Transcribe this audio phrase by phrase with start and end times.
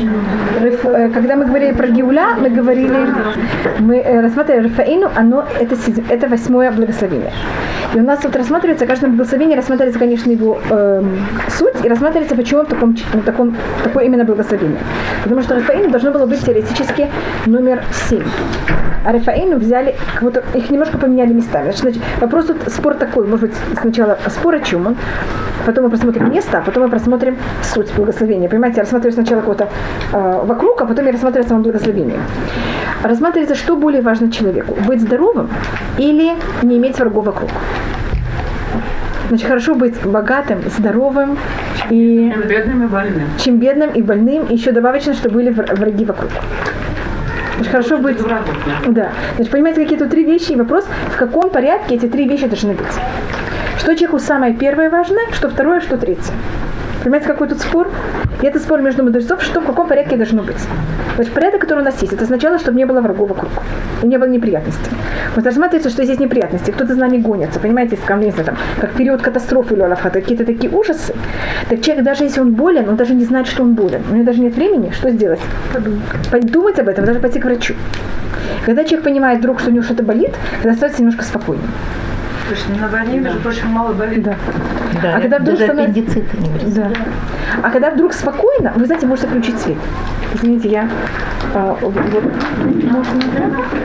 [0.00, 2.96] Э, когда мы говорили про Геуля, мы говорили,
[3.80, 5.76] мы э, рассматривали Рафаину, оно это,
[6.08, 7.32] это восьмое благословение.
[7.94, 11.02] И у нас тут рассматривается, каждое благословение рассматривается, конечно, его э,
[11.48, 14.80] суть, и рассматривается, почему в таком, в таком, такое именно благословение.
[15.22, 17.08] Потому что Рафаину должно было быть теоретически
[17.46, 18.22] номер семь.
[19.04, 21.72] А Рафаину взяли, будто их немножко поменяли местами.
[21.74, 24.96] Значит, вопрос тут, спор такой, может быть, сначала спор о чем он,
[25.64, 28.48] потом мы просмотрим место, а потом мы просмотрим суть благословения.
[28.48, 29.68] Понимаете, я рассматриваю сначала кого-то
[30.12, 32.20] э, вокруг, а потом я рассматриваю само благословение.
[33.02, 35.48] Рассматривается, что более важно человеку, быть здоровым
[35.98, 37.50] или не иметь врагов вокруг.
[39.28, 41.38] Значит, хорошо быть богатым, здоровым
[41.88, 42.32] и...
[42.34, 43.28] Чем бедным и больным.
[43.38, 44.46] Чем бедным и больным.
[44.46, 46.30] И еще добавочно, что были враги вокруг.
[47.54, 48.18] Значит, хорошо быть...
[48.88, 49.12] Да.
[49.36, 50.84] Значит, понимаете, какие тут три вещи и вопрос,
[51.14, 52.92] в каком порядке эти три вещи должны быть.
[53.78, 56.32] Что человеку самое первое важное, что второе, что третье.
[57.02, 57.88] Понимаете, какой тут спор?
[58.42, 60.56] И это спор между мудрецов, что в каком порядке должно быть.
[61.16, 63.50] Значит, порядок, который у нас есть, это сначала, чтобы не было врагов вокруг.
[64.02, 64.90] И не было неприятностей.
[65.34, 69.74] Вот рассматривается, что здесь неприятности, кто-то за нами гонится, понимаете, если там, как период катастрофы
[69.74, 71.14] или какие-то такие ужасы,
[71.68, 74.02] так человек, даже если он болен, он даже не знает, что он болен.
[74.10, 75.40] У него даже нет времени, что сделать?
[76.30, 77.74] Подумать об этом, даже пойти к врачу.
[78.66, 81.68] Когда человек понимает вдруг, что у него что-то болит, тогда становится немножко спокойнее.
[82.50, 84.24] Слушай, на войне, между прочим, мало болит.
[84.24, 84.34] Да.
[85.00, 86.18] Да, а когда вдруг даже становится...
[86.18, 86.90] не да.
[87.62, 89.76] А когда вдруг спокойно, вы знаете, можете включить свет.
[90.34, 90.88] Извините, я
[91.54, 91.94] а, вот,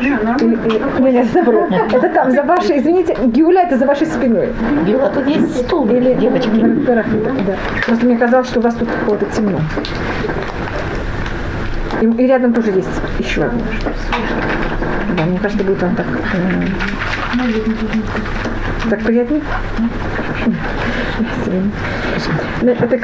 [0.02, 1.70] нет, наоборот.
[1.94, 4.50] Это там, за вашей, извините, Гиуля, это за вашей спиной.
[4.88, 6.50] Гиуля, тут есть стул, или, девочки.
[6.88, 7.04] Да,
[7.46, 7.56] да.
[7.86, 9.60] Просто мне казалось, что у вас тут какое-то темно.
[12.02, 13.62] И, и рядом тоже есть еще одно.
[15.18, 16.08] Да, мне кажется, будет он так.
[18.90, 19.42] Так приятнее?
[22.62, 23.00] Это,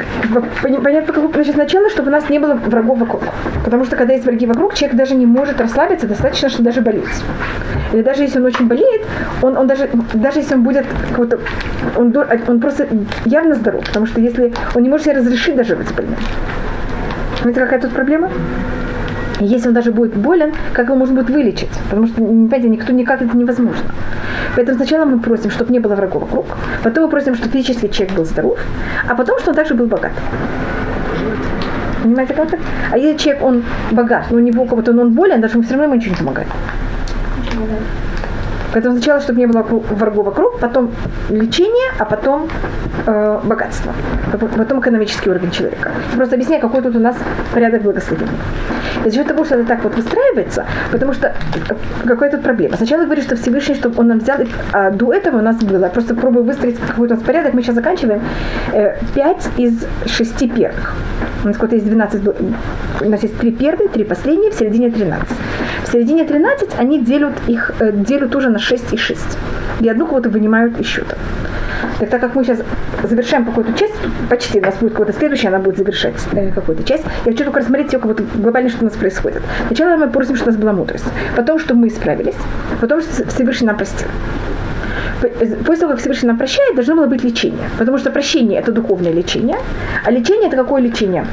[0.82, 3.22] понятно, как, значит, сначала, чтобы у нас не было врагов вокруг.
[3.64, 7.04] Потому что когда есть враги вокруг, человек даже не может расслабиться, достаточно, что даже болеть.
[7.92, 9.02] Или даже если он очень болеет,
[9.42, 11.38] он, он даже, даже если он будет какой-то,
[11.96, 12.14] он,
[12.48, 12.88] он просто
[13.24, 16.18] явно здоров, потому что если он не может себе разрешить даже быть больным.
[17.40, 18.30] Знаете, какая тут проблема?
[19.40, 21.70] Если он даже будет болен, как его можно будет вылечить?
[21.90, 23.84] Потому что, понимаете, никто никак это невозможно.
[24.54, 26.46] Поэтому сначала мы просим, чтобы не было врагов вокруг,
[26.82, 28.58] потом мы просим, чтобы физически человек был здоров,
[29.08, 30.12] а потом, чтобы он также был богат.
[32.02, 32.58] Понимаете, как это?
[32.90, 35.84] А если человек, он богат, но у него кого-то, он болен, даже ему все равно
[35.84, 36.48] ему ничего не помогает.
[38.72, 40.90] Поэтому сначала, чтобы не было врагов вокруг, потом
[41.28, 42.48] лечение, а потом
[43.06, 43.92] э, богатство,
[44.30, 45.90] потом экономический уровень человека.
[46.16, 47.16] Просто объясняю, какой тут у нас
[47.52, 48.32] порядок благословения.
[49.04, 51.28] И за счет того, что это так вот выстраивается, потому что
[51.68, 51.74] э,
[52.06, 52.76] какая тут проблема.
[52.76, 54.38] Сначала говорит, что Всевышний, чтобы он нам взял,
[54.72, 58.22] а до этого у нас было, просто пробую выстроить какой-то порядок, мы сейчас заканчиваем,
[58.72, 60.94] э, 5 из 6 первых.
[61.44, 62.22] У нас какой-то есть 12,
[63.00, 65.28] у нас есть 3 первые, 3 последние, в середине 13.
[65.84, 69.20] В середине 13 они делят их, э, делят уже на 6 и 6.
[69.80, 71.16] И одну кого-то вынимают из счета.
[71.98, 72.60] Так, так как мы сейчас
[73.02, 73.94] завершаем какую-то часть,
[74.28, 77.60] почти у нас будет какая-то следующая, она будет завершать э, какую-то часть, я хочу только
[77.60, 79.42] рассмотреть как будто глобально, что у нас происходит.
[79.66, 81.04] Сначала мы просим, что у нас была мудрость,
[81.36, 82.36] потом, что мы исправились,
[82.80, 84.08] потом, что Всевышний нам простил
[85.22, 87.68] э, после того, как Всевышний нам прощает, должно было быть лечение.
[87.78, 89.58] Потому что прощение– это духовное лечение.
[90.04, 91.26] А лечение– это какое лечение?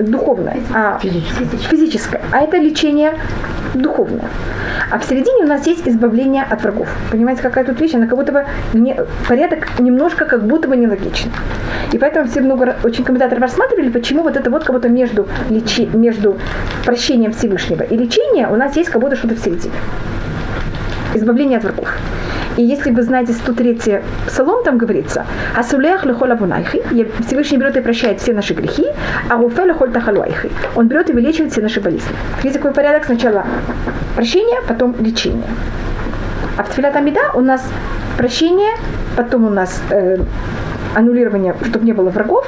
[0.00, 0.56] Духовное.
[0.74, 1.46] А физическое.
[1.46, 2.20] физическое.
[2.32, 3.14] А это лечение
[3.74, 4.28] духовное.
[4.90, 6.88] А в середине у нас есть избавление от врагов.
[7.10, 7.94] Понимаете, какая тут вещь?
[7.94, 8.96] Она как будто бы не,
[9.28, 11.30] порядок немножко как будто бы нелогичен.
[11.92, 15.88] И поэтому все много очень комментаторов рассматривали, почему вот это вот как будто между, лечи,
[15.92, 16.36] между
[16.84, 19.74] прощением Всевышнего и лечением у нас есть как будто что-то в середине.
[21.14, 21.88] Избавление от врагов.
[22.56, 25.24] И если вы знаете 103 псалом, там говорится,
[25.56, 26.82] «Асулех лехол авунайхи»
[27.26, 28.86] Всевышний берет и прощает все наши грехи,
[29.28, 32.10] а руфе лехоль тахалуайхи Он берет и вылечивает все наши болезни.
[32.42, 33.04] Видите, какой порядок?
[33.04, 33.44] Сначала
[34.16, 35.48] прощение, потом лечение.
[36.56, 37.62] А в Тфилат Амида у нас
[38.18, 38.76] прощение,
[39.16, 40.18] потом у нас э,
[40.94, 42.46] аннулирование, чтобы не было врагов,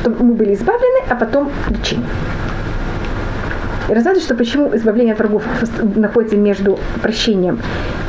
[0.00, 2.06] чтобы мы были избавлены, а потом лечение.
[3.90, 5.42] И рассказывает, что почему избавление от врагов
[5.96, 7.58] находится между прощением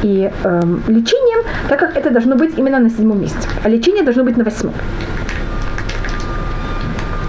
[0.04, 4.24] и э, лечением, так как это должно быть именно на седьмом месте, а лечение должно
[4.24, 4.76] быть на восьмом.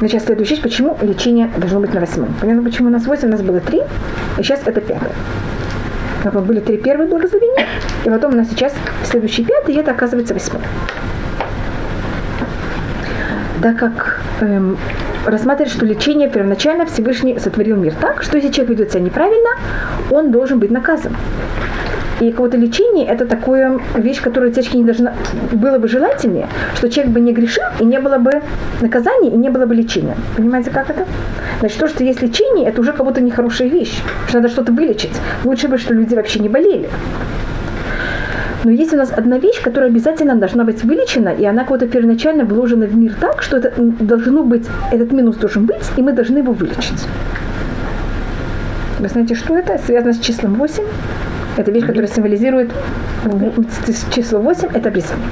[0.03, 2.35] Сейчас следующая вещь, почему лечение должно быть на восьмом.
[2.41, 3.81] Понятно, почему у нас восемь, у нас было три,
[4.37, 5.13] а сейчас это пятое.
[6.43, 7.67] Были три первые благословения,
[8.05, 8.75] и потом у нас сейчас
[9.05, 10.63] следующий пятый, и это оказывается восьмой.
[13.63, 14.77] Так как эм,
[15.25, 19.51] рассматривает, что лечение первоначально Всевышний сотворил мир так, что если человек ведет себя неправильно,
[20.11, 21.17] он должен быть наказан.
[22.21, 25.15] И какое-то лечение– это такое вещь, которая течки не должна...
[25.53, 28.43] Было бы желательнее, что человек бы не грешил, и не было бы
[28.81, 30.17] наказания, и не было бы лечения.
[30.37, 31.07] Понимаете, как это?
[31.61, 35.13] Значит, то, что есть лечение, это уже как будто нехорошая вещь, что надо что-то вылечить.
[35.45, 36.89] Лучше бы, что люди вообще не болели.
[38.65, 42.45] Но есть у нас одна вещь, которая обязательно должна быть вылечена, и она как-то первоначально
[42.45, 46.39] вложена в мир так, что это должно быть, этот минус должен быть, и мы должны
[46.39, 47.07] его вылечить.
[49.01, 49.79] Вы знаете, что это?
[49.79, 50.85] Связано с числом 8.
[51.57, 52.71] Это вещь, которая символизирует
[54.15, 55.27] число 8, это обрезание.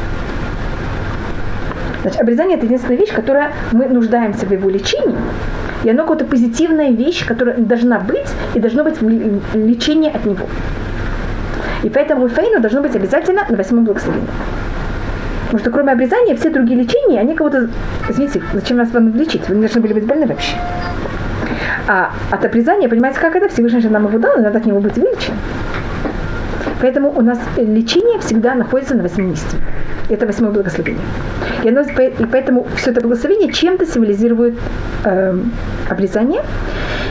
[2.02, 5.16] Значит, обрезание это единственная вещь, которая мы нуждаемся в его лечении.
[5.84, 9.00] И оно какая-то позитивная вещь, которая должна быть, и должно быть
[9.54, 10.46] лечение от него.
[11.82, 14.28] И поэтому фейну должно быть обязательно на восьмом благословении.
[15.44, 17.68] Потому что кроме обрезания, все другие лечения, они кого-то...
[18.08, 19.48] Извините, зачем нас вам лечить?
[19.48, 20.54] Вы не должны были быть больны вообще.
[21.88, 23.48] А от обрезания, понимаете, как это?
[23.48, 25.34] Всевышний же нам его дал, надо от него быть вылечен.
[26.80, 29.56] Поэтому у нас лечение всегда находится на восьмом месте.
[30.08, 31.02] Это восьмое благословение.
[31.64, 34.54] И, оно, и поэтому все это благословение чем-то символизирует
[35.04, 35.36] э,
[35.88, 36.42] обрезание.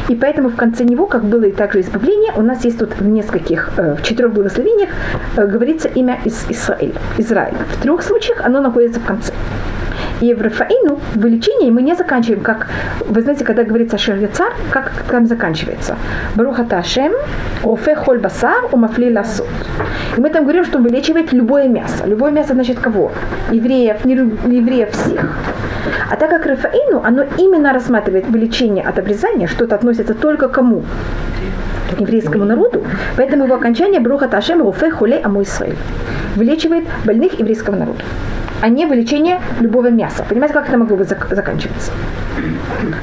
[0.10, 3.08] И поэтому в конце него, как было и также избавление, у нас есть тут в
[3.08, 4.90] нескольких, э, в четырех благословениях
[5.38, 7.54] э, говорится имя из Израиль, Израиль.
[7.74, 9.34] В трех случаях оно находится в конце.
[10.22, 10.42] И в
[11.16, 12.68] в лечении мы не заканчиваем, как,
[13.08, 15.96] вы знаете, когда говорится Шер Яцар, как там заканчивается.
[16.36, 17.14] Баруха Ташем,
[17.64, 18.22] Офе Холь
[18.72, 19.48] Умафли Ласут.
[20.18, 22.06] И мы там говорим, что вылечивает любое мясо.
[22.06, 23.12] Любое мясо значит кого?
[23.52, 25.38] Евреев, не евреев всех.
[26.12, 30.84] А так как Рафаину, оно именно рассматривает вылечение от обрезания, что-то относится только кому?
[31.96, 32.84] К еврейскому народу,
[33.18, 35.44] поэтому его окончание Бруха Ташем Руфе Хуле Аму
[36.36, 38.04] вылечивает больных еврейского народа
[38.62, 40.26] а не вылечение любого мяса.
[40.28, 41.92] Понимаете, как это могло бы зак- заканчиваться?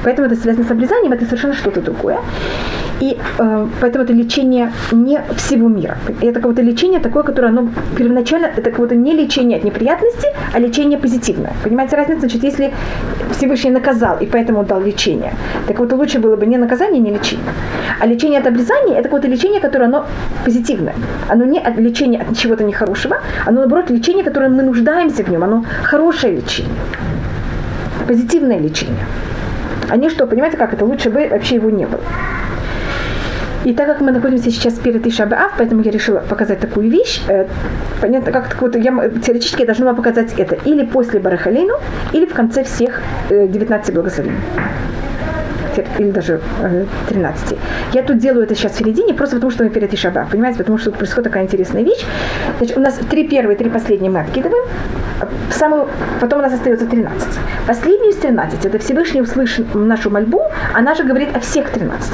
[0.03, 2.19] Поэтому это связано с обрезанием, это совершенно что-то другое.
[2.99, 5.97] И э, поэтому это лечение не всего мира.
[6.21, 10.97] Это какое-то лечение такое, которое оно первоначально, это какое-то не лечение от неприятности, а лечение
[10.97, 11.53] позитивное.
[11.63, 12.21] Понимаете разницу?
[12.21, 12.73] Значит, если
[13.31, 15.33] Всевышний наказал и поэтому дал лечение,
[15.67, 17.53] так вот лучше было бы не наказание, не лечение.
[17.99, 20.05] А лечение от обрезания это какое-то лечение, которое оно
[20.43, 20.95] позитивное.
[21.29, 25.43] Оно не от лечения от чего-то нехорошего, оно наоборот лечение, которое мы нуждаемся в нем,
[25.47, 26.73] сторону, хорошее лечение,
[28.07, 29.05] позитивное лечение.
[29.89, 30.85] А Они что, понимаете, как это?
[30.85, 32.01] Лучше бы вообще его не было.
[33.63, 37.21] И так как мы находимся сейчас перед Ишабаав, поэтому я решила показать такую вещь.
[37.27, 37.47] Э,
[38.01, 38.91] понятно, как вот я
[39.25, 41.73] теоретически я должна была показать это или после Барахалину,
[42.13, 44.37] или в конце всех э, 19 благословений.
[45.77, 47.57] 12 или даже э, 13.
[47.93, 50.77] Я тут делаю это сейчас в середине, просто потому что мы перед Ишаба, понимаете, потому
[50.77, 52.05] что тут происходит такая интересная вещь.
[52.57, 54.65] Значит, у нас три первые, три последние мы откидываем,
[55.21, 55.87] а самую,
[56.19, 57.27] потом у нас остается 13.
[57.67, 60.41] Последнюю из 13, это Всевышний услышит нашу мольбу,
[60.73, 62.13] она же говорит о всех 13.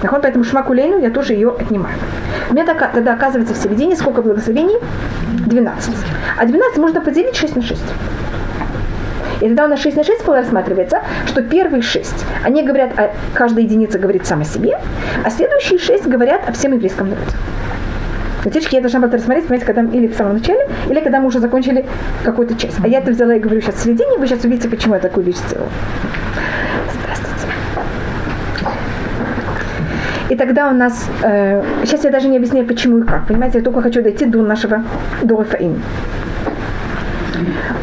[0.00, 1.96] Так вот, поэтому Шмакулейну я тоже ее отнимаю.
[2.50, 4.76] У меня так, тогда оказывается в середине сколько благословений?
[5.46, 5.94] 12.
[6.38, 7.80] А 12 можно поделить 6 на 6.
[9.40, 13.64] И тогда у нас 6 на 6 рассматривается, что первые 6, они говорят, о, каждая
[13.64, 14.78] единица говорит сама себе,
[15.24, 17.30] а следующие 6 говорят о всем еврейском народе.
[18.44, 21.40] Утечки я должна была рассмотреть, понимаете, когда или в самом начале, или когда мы уже
[21.40, 21.84] закончили
[22.24, 22.78] какую-то часть.
[22.82, 25.26] А я это взяла и говорю сейчас в середине, вы сейчас увидите, почему я такую
[25.26, 25.68] вещь сделала.
[30.30, 33.26] И тогда у нас, э, сейчас я даже не объясняю, почему и как.
[33.26, 34.84] Понимаете, я только хочу дойти до нашего,
[35.22, 35.80] до Рафаим.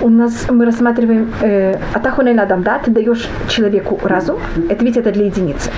[0.05, 4.37] У нас мы рассматриваем э, Атахуна Надам, да, ты даешь человеку разум,
[4.69, 5.71] это ведь это для единицы.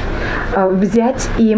[0.54, 1.56] Э, взять и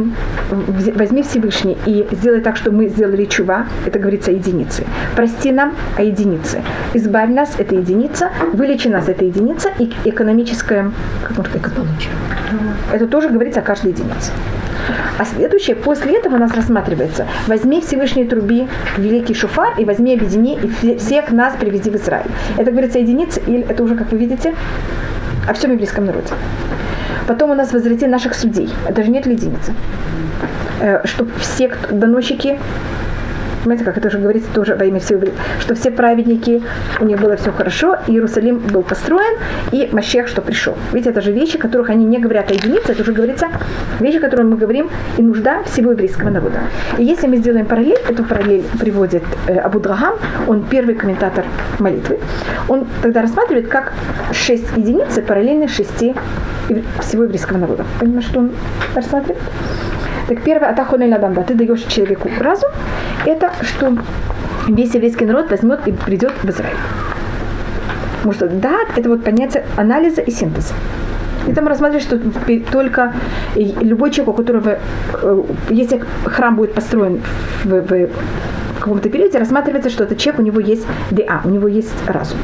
[0.93, 4.83] возьми Всевышний и сделай так, что мы сделали чува, это говорится о единице.
[5.15, 6.61] Прости нам о единице.
[6.93, 10.91] Избавь нас, это единица, вылечи нас, это единица, и экономическое,
[11.23, 12.09] как можно сказать,
[12.93, 14.31] это тоже говорится о каждой единице.
[15.17, 18.67] А следующее, после этого у нас рассматривается, возьми Всевышний труби
[18.97, 22.31] великий шуфар и возьми объедини и всех нас приведи в Израиль.
[22.57, 24.53] Это говорится единица, или это уже, как вы видите,
[25.47, 26.33] о всем еврейском народе.
[27.27, 28.69] Потом у нас возврати наших судей.
[28.87, 29.73] Это же нет единицы?
[30.81, 32.57] Э, Чтобы все доносчики
[33.63, 35.21] Понимаете, как это уже говорится тоже во имя всего,
[35.59, 36.61] что все праведники,
[36.99, 39.37] у них было все хорошо, Иерусалим был построен,
[39.71, 40.75] и Мащех, что пришел.
[40.93, 43.47] Видите, это же вещи, которых они не говорят о единице, это уже говорится
[43.99, 46.59] вещи, которые мы говорим, и нужда всего еврейского народа.
[46.97, 50.15] И если мы сделаем параллель, эту параллель приводит э, Абу Драгам,
[50.47, 51.45] он первый комментатор
[51.79, 52.19] молитвы,
[52.67, 53.93] он тогда рассматривает, как
[54.31, 56.15] шесть единиц параллельно шести
[57.01, 57.85] всего еврейского народа.
[57.99, 58.51] Понимаете, что он
[58.95, 59.41] рассматривает?
[60.29, 62.69] Так первое, атахуна ладамба, ты даешь человеку разум,
[63.25, 63.97] это что
[64.67, 66.77] весь еврейский народ возьмет и придет в Израиль.
[68.17, 70.75] Потому что да, это вот понятие анализа и синтеза.
[71.47, 72.19] И там рассматривать, что
[72.71, 73.13] только
[73.55, 74.77] любой человек, у которого,
[75.13, 77.21] э, если храм будет построен
[77.63, 78.09] в, в
[78.79, 82.37] каком-то периоде, рассматривается, что этот человек, у него есть ДА, у него есть разум.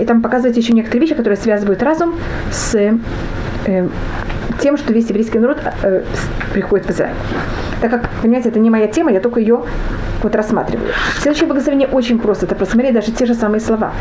[0.00, 2.14] И там показывается еще некоторые вещи, которые связывают разум
[2.50, 3.88] с э,
[4.64, 6.02] тем, что весь еврейский народ э,
[6.54, 7.14] приходит в Израиль.
[7.82, 9.62] Так как, понимаете, это не моя тема, я только ее
[10.22, 10.88] вот рассматриваю.
[11.18, 12.46] Следующее благословение очень просто.
[12.46, 13.92] Это просмотреть даже те же самые слова.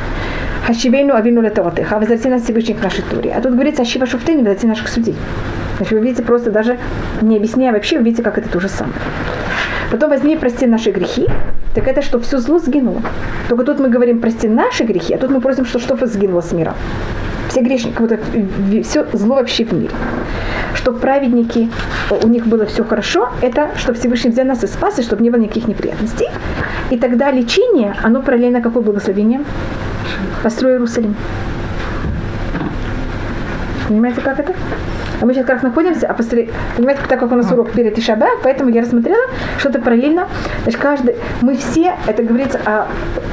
[0.65, 3.34] Хашивейну авину летаватыха, возврати нас Всевышний к нашей туре.
[3.38, 5.15] А тут говорится Ашива шуфтейну, возврати наших судей.
[5.75, 6.77] Значит, вы видите, просто даже
[7.22, 8.96] не объясняя вообще, вы видите, как это то же самое.
[9.91, 11.27] Потом возьми прости наши грехи,
[11.75, 13.01] так это что все зло сгинуло.
[13.50, 16.53] Только тут мы говорим прости наши грехи, а тут мы просим, что что-то сгинуло с
[16.53, 16.74] мира.
[17.53, 18.19] Все грешники, вот
[18.83, 19.93] все зло вообще в мире.
[20.74, 21.69] Чтобы праведники,
[22.10, 25.29] у них было все хорошо, это чтобы Всевышний взял нас и спас, и чтобы не
[25.29, 26.29] было никаких неприятностей.
[26.89, 29.43] И тогда лечение, оно параллельно какое благословение?
[30.41, 31.15] Построй Иерусалим.
[33.88, 34.55] Понимаете, как это?
[35.24, 38.27] А мы сейчас как находимся, а после, понимаете, так как у нас урок перед Ишаба,
[38.44, 39.25] поэтому я рассмотрела,
[39.58, 40.27] что это параллельно.
[40.63, 42.88] Значит, каждый, мы все, это говорится, о,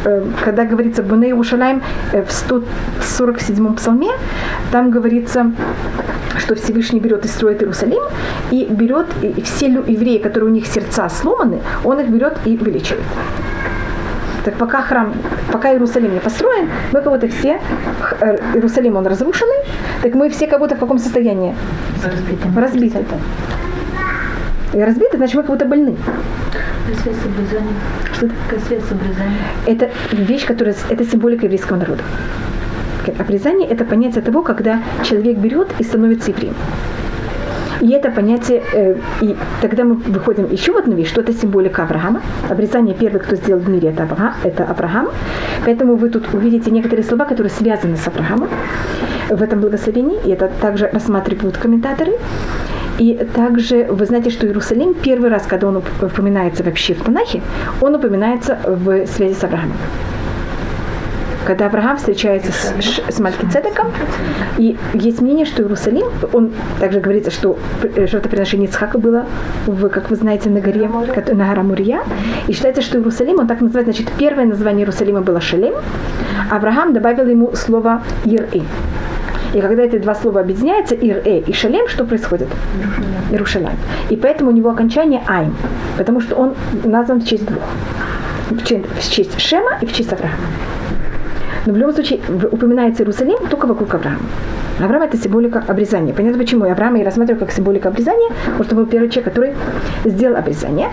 [0.04, 1.82] э, когда говорится Буней Ушалайм
[2.12, 4.12] э, в 147-м псалме,
[4.70, 5.50] там говорится,
[6.38, 8.02] что Всевышний берет и строит Иерусалим,
[8.52, 13.02] и берет и все евреи, которые у них сердца сломаны, он их берет и вылечивает.
[14.44, 15.12] Так пока храм,
[15.52, 17.60] пока Иерусалим не построен, мы как будто все,
[18.20, 19.64] э, Иерусалим он разрушенный,
[20.02, 21.54] так мы все как будто в каком состоянии?
[22.02, 22.48] Разбиты.
[22.56, 23.04] Разбиты.
[24.72, 25.96] И разбиты, значит мы как будто больны.
[28.14, 29.90] Что это?
[29.90, 32.02] Это вещь, которая, это символика еврейского народа.
[33.18, 36.54] Обрезание– это понятие того, когда человек берет и становится евреем.
[37.80, 41.82] И это понятие, э, и тогда мы выходим еще в одну вещь, что это символика
[41.82, 42.20] Авраама.
[42.50, 44.34] Обрезание первый, кто сделал в мире, это Авраам.
[44.44, 45.08] Это Авраам.
[45.64, 48.48] Поэтому вы тут увидите некоторые слова, которые связаны с Авраамом
[49.30, 52.12] в этом благословении, и это также рассматривают комментаторы.
[52.98, 57.40] И также вы знаете, что Иерусалим первый раз, когда он упоминается вообще в Танахе,
[57.80, 59.76] он упоминается в связи с Авраамом
[61.50, 62.72] когда Авраам встречается с,
[63.08, 63.88] с Малькицедеком,
[64.56, 67.58] и есть мнение, что Иерусалим, он также говорится, что
[67.96, 69.26] жертвоприношение Ицхака было,
[69.66, 72.02] в, как вы знаете, на горе, на гора Мурия,
[72.46, 75.74] и считается, что Иерусалим, он так называет, значит, первое название Иерусалима было Шалем,
[76.52, 78.62] Авраам добавил ему слово Ир-И.
[79.52, 82.46] И когда эти два слова объединяются, Ир-Э и Шалем, что происходит?
[83.32, 83.76] Иерушалайм.
[84.08, 85.56] И поэтому у него окончание Айм,
[85.98, 86.54] потому что он
[86.84, 87.62] назван в честь двух.
[88.50, 90.36] В честь, в честь Шема и в честь Авраама.
[91.66, 94.24] Но в любом случае упоминается Иерусалим только вокруг Авраама.
[94.80, 96.14] Авраам это символика обрезания.
[96.14, 96.64] Понятно почему?
[96.64, 99.54] И Авраама я рассматриваю как символика обрезания, потому что был первый человек, который
[100.04, 100.88] сделал обрезание.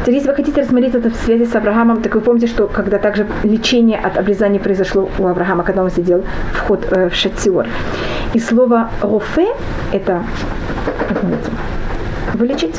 [0.00, 2.98] Теперь, если вы хотите рассмотреть это в связи с Авраамом, так вы помните, что когда
[2.98, 7.66] также лечение от обрезания произошло у Авраама, когда он сидел вход э, в Шатиор.
[8.34, 9.46] И слово «рофе»
[9.92, 10.22] это
[12.34, 12.76] вылечить.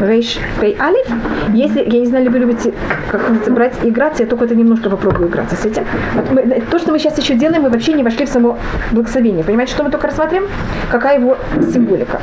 [0.00, 1.06] Рейш Пей Алиф.
[1.54, 2.72] Если, я не знаю, ли вы любите
[3.10, 5.84] как брать и играться, я только это немножко попробую играться с этим.
[6.14, 8.58] Вот мы, то, что мы сейчас еще делаем, мы вообще не вошли в само
[8.92, 9.44] благословение.
[9.44, 10.48] Понимаете, что мы только рассматриваем?
[10.90, 11.36] Какая его
[11.72, 12.20] символика?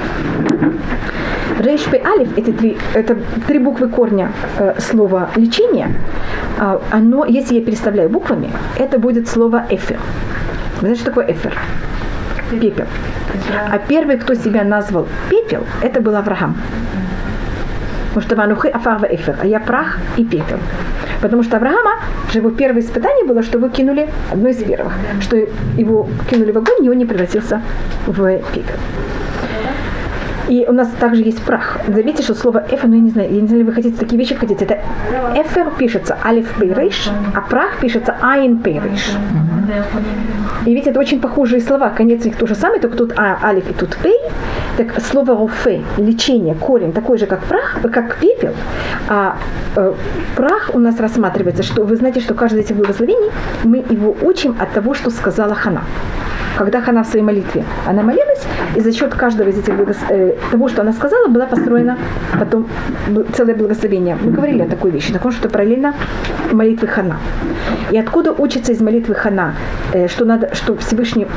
[1.59, 5.89] Рейш Пей Алиф, эти три, это три буквы корня э, слова лечение,
[6.59, 9.99] э, оно, если я переставляю буквами, это будет слово эфир.
[10.79, 11.53] Знаете, что такое эфир?
[12.59, 12.85] Пепел.
[13.71, 16.55] А первый, кто себя назвал пепел, это был Авраам.
[18.13, 20.59] Потому что Ванухи Афарва Эфер, а я прах и пепел.
[21.21, 21.95] Потому что Авраама,
[22.31, 25.37] же его первое испытание было, что вы кинули, одно из первых, что
[25.77, 27.61] его кинули в огонь, и он не превратился
[28.05, 28.75] в пепел.
[30.49, 31.77] И у нас также есть прах.
[31.87, 34.35] Заметьте, что слово эфер, ну я не знаю, я не знаю, вы хотите такие вещи
[34.35, 34.65] хотите.
[34.65, 34.79] Это
[35.35, 39.11] эфер пишется алиф пейриш, а прах пишется айн пейриш.
[40.65, 41.89] И видите, это очень похожие слова.
[41.89, 44.19] Конец их то же самое, только тут а, алиф и тут пей.
[44.77, 48.53] Так слово рофе, лечение, корень такой же, как прах, как пепел.
[49.07, 49.37] А
[49.75, 49.93] э,
[50.35, 53.31] прах у нас рассматривается, что вы знаете, что каждое из этих благословений
[53.63, 55.83] мы его учим от того, что сказала Хана
[56.57, 58.32] когда Хана в своей молитве, она молилась,
[58.75, 59.97] и за счет каждого из этих благос...
[60.09, 61.97] э, того, что она сказала, была построена
[62.39, 62.67] потом
[63.33, 64.17] целое благословение.
[64.21, 65.93] Мы говорили о такой вещи, таком, что параллельно
[66.51, 67.17] молитвы Хана.
[67.91, 69.53] И откуда учится из молитвы Хана,
[69.93, 71.27] э, что надо, что Всевышний,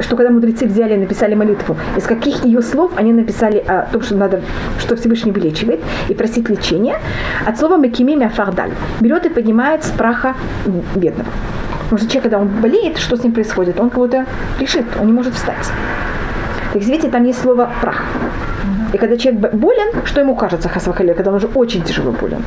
[0.00, 4.02] что когда мудрецы взяли и написали молитву, из каких ее слов они написали о том,
[4.02, 4.40] что надо,
[4.78, 6.98] что Всевышний вылечивает и просить лечения,
[7.46, 10.34] от слова «мекимими афардаль» берет и поднимает с праха
[10.94, 11.30] бедного.
[11.84, 13.78] Потому что человек, когда он болеет, что с ним происходит?
[13.78, 14.26] Он кого-то
[14.58, 15.70] решит, он не может встать.
[16.84, 18.02] Видите, там есть слово прах.
[18.92, 22.42] И когда человек болен, что ему кажется хасвахале, когда он уже очень тяжело болен?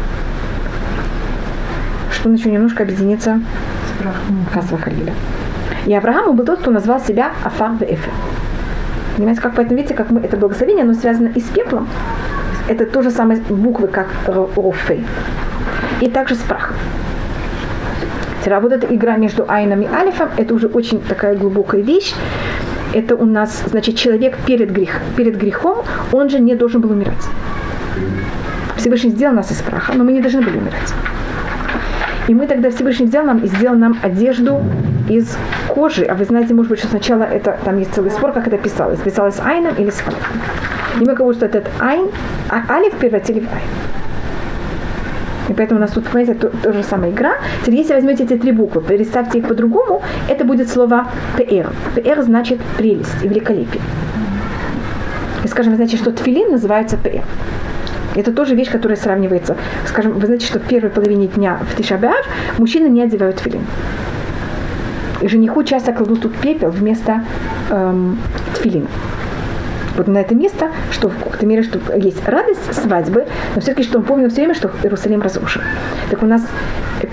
[2.11, 3.39] Что он еще немножко объединится
[3.87, 5.13] с прахом хасвахалиля.
[5.85, 8.11] И Авраам был тот, кто назвал себя Афар Эфе.
[9.15, 11.87] Понимаете, как поэтому видите, как мы, это благословение, оно связано и с пеплом.
[12.67, 15.03] Это то же самое буквы, как Рофей.
[16.01, 16.75] И также с прахом.
[18.45, 22.15] А вот эта игра между Айном и Алифом, это уже очень такая глубокая вещь.
[22.93, 25.77] Это у нас, значит, человек перед, грех, перед грехом,
[26.11, 27.25] он же не должен был умирать.
[28.77, 30.93] Всевышний сделал нас из праха, но мы не должны были умирать.
[32.27, 34.61] И мы тогда Всевышний взял нам и сделал нам одежду
[35.09, 35.35] из
[35.67, 36.03] кожи.
[36.03, 38.99] А вы знаете, может быть, что сначала это, там есть целый спор, как это писалось.
[38.99, 40.41] Писалось айном или с алифом.
[40.99, 42.07] И мы кого что этот айн,
[42.49, 43.88] а алиф превратили в айн.
[45.49, 47.33] И поэтому у нас тут, понимаете, то, то же самая игра.
[47.61, 51.71] Теперь, если возьмете эти три буквы, представьте их по-другому, это будет слово ПР.
[51.95, 53.81] ПР значит прелесть и великолепие.
[55.43, 57.23] И скажем, значит, что тфилин называется ПР.
[58.15, 59.55] Это тоже вещь, которая сравнивается.
[59.87, 62.27] Скажем, вы знаете, что в первой половине дня в Тишабиав
[62.57, 63.61] мужчины не одевают филин.
[65.21, 67.23] И жениху часто кладут тут пепел вместо
[67.69, 68.17] эм,
[68.55, 68.87] тфилина
[69.95, 73.99] вот на это место, что в какой-то мере, что есть радость свадьбы, но все-таки, что
[73.99, 75.61] он помнил все время, что Иерусалим разрушен.
[76.09, 76.45] Так у нас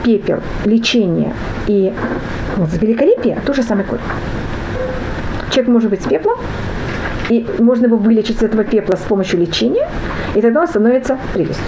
[0.05, 1.35] пепел, лечение
[1.67, 1.93] и
[2.57, 4.03] вот, великолепие– то же самое корень.
[5.51, 6.39] Человек может быть с пеплом,
[7.29, 9.89] и можно его вылечить с этого пепла с помощью лечения,
[10.35, 11.65] и тогда он становится прелестью.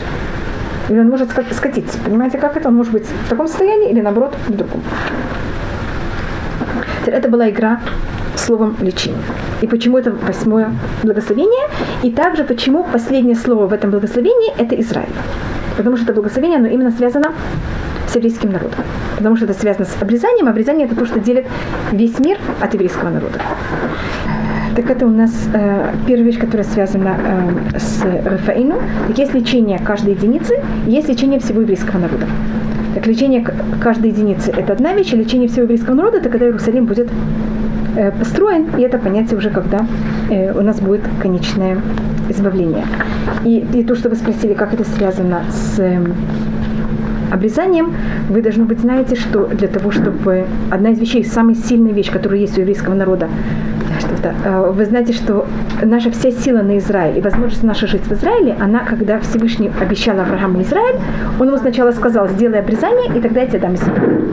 [0.88, 1.98] Или он может скатиться.
[2.04, 2.68] Понимаете, как это?
[2.68, 4.82] Он может быть в таком состоянии или наоборот в другом.
[7.06, 7.80] Это была игра
[8.38, 9.21] словом лечение.
[9.61, 11.68] И почему это восьмое благословение?
[12.02, 15.09] И также почему последнее слово в этом благословении– это Израиль.
[15.76, 17.33] Потому что это благословение, оно именно связано
[18.09, 18.85] с еврейским народом.
[19.16, 20.49] Потому что это связано с обрезанием.
[20.49, 21.47] Обрезание– это то, что делит
[21.92, 23.40] весь мир от еврейского народа.
[24.76, 27.16] Так это у нас э, первая вещь, которая связана
[27.75, 28.76] э, с Рафаину.
[29.09, 30.54] Так есть лечение каждой единицы,
[30.87, 32.26] есть лечение всего еврейского народа.
[32.95, 33.45] Так лечение
[33.80, 37.09] каждой единицы– это одна вещь, а лечение всего еврейского народа– это когда Иерусалим будет
[38.18, 39.87] построен, и это понятие уже когда
[40.30, 41.78] э, у нас будет конечное
[42.28, 42.85] избавление.
[43.45, 46.00] И, и то, что вы спросили, как это связано с э,
[47.30, 47.95] обрезанием,
[48.28, 52.40] вы, должны быть, знаете, что для того, чтобы одна из вещей, самая сильная вещь, которая
[52.40, 53.28] есть у еврейского народа,
[53.99, 54.35] что-то.
[54.45, 55.47] Э, вы знаете, что
[55.83, 60.18] наша вся сила на Израиль и возможность наша жить в Израиле, она, когда Всевышний обещал
[60.18, 60.96] Аврааму Израиль,
[61.38, 64.29] он ему сначала сказал, сделай обрезание, и тогда я тебе дам Израиль.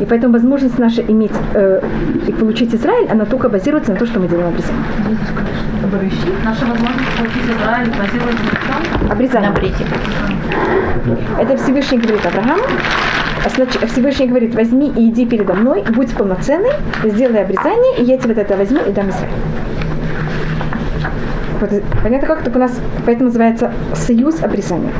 [0.00, 1.80] И поэтому возможность наша иметь э,
[2.26, 4.82] и получить Израиль, она только базируется на том, что мы делаем обрезание.
[6.44, 9.12] Наша возможность получить Израиль базируется на?
[9.12, 9.50] Обрезание.
[9.50, 12.62] На Это Всевышний говорит Аврааму,
[13.44, 16.72] а Всевышний говорит, возьми и иди передо мной, будь полноценный,
[17.04, 19.32] сделай обрезание, и я тебе это возьму и дам Израиль.
[21.60, 21.70] Вот,
[22.02, 22.42] понятно, как?
[22.42, 24.92] Так у нас поэтому называется союз обрезания.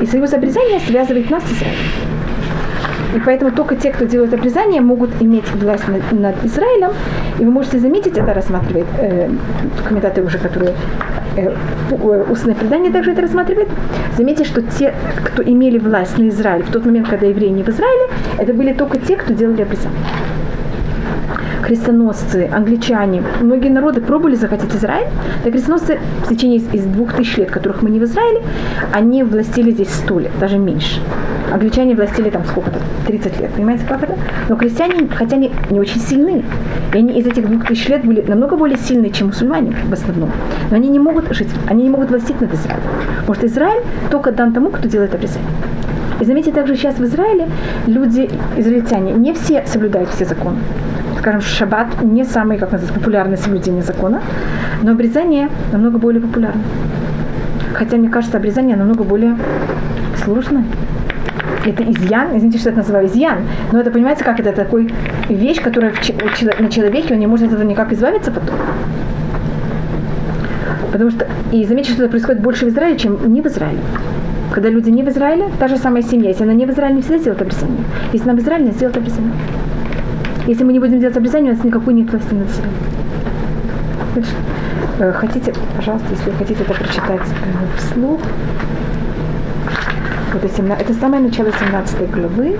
[0.00, 1.78] И союз обрезания связывает нас с Израилем.
[3.14, 6.90] И поэтому только те, кто делает обрезание, могут иметь власть над, над Израилем.
[7.38, 9.30] И вы можете заметить, это рассматривает э,
[9.88, 10.72] комментаторы уже, которые
[11.36, 11.54] э,
[11.90, 13.68] э, устное предание также это рассматривает.
[14.16, 17.68] Заметьте, что те, кто имели власть на Израиль в тот момент, когда евреи не в
[17.68, 20.00] Израиле, это были только те, кто делали обрезание
[21.64, 25.08] крестоносцы, англичане, многие народы пробовали захватить Израиль,
[25.42, 28.42] так крестоносцы в течение из двух тысяч лет, которых мы не в Израиле,
[28.92, 31.00] они властили здесь сто лет, даже меньше.
[31.54, 34.16] Англичане властили там сколько-то, 30 лет, понимаете, как это?
[34.48, 36.42] Но крестьяне, хотя они не очень сильны,
[36.92, 40.32] и они из этих двух тысяч лет были намного более сильны, чем мусульмане в основном,
[40.70, 42.82] но они не могут жить, они не могут властить над Израилем.
[43.32, 45.48] Что Израиль только дан тому, кто делает обрезание.
[46.20, 47.46] И заметьте, также сейчас в Израиле
[47.86, 50.58] люди, израильтяне, не все соблюдают все законы
[51.20, 54.20] скажем, шаббат не самый, как называется, популярное соблюдение закона,
[54.82, 56.60] но обрезание намного более популярно.
[57.72, 59.34] Хотя, мне кажется, обрезание намного более
[60.22, 60.64] сложное.
[61.66, 63.38] Это изъян, извините, что это называю изъян,
[63.72, 64.92] но это, понимаете, как это такой
[65.28, 65.92] вещь, которая
[66.58, 68.56] на человеке, он не может от этого никак избавиться потом.
[70.92, 73.80] Потому что, и заметьте, что это происходит больше в Израиле, чем не в Израиле.
[74.52, 77.02] Когда люди не в Израиле, та же самая семья, если она не в Израиле, не
[77.02, 77.84] всегда сделает обрезание.
[78.12, 79.32] Если она в Израиле, она сделает обрезание.
[80.46, 82.70] Если мы не будем делать обрезание, у нас никакой нет власти над собой.
[85.14, 87.80] Хотите, пожалуйста, если вы хотите это прочитать э,
[90.34, 90.44] вслух.
[90.44, 92.58] Это, 17, это самое начало 17 главы.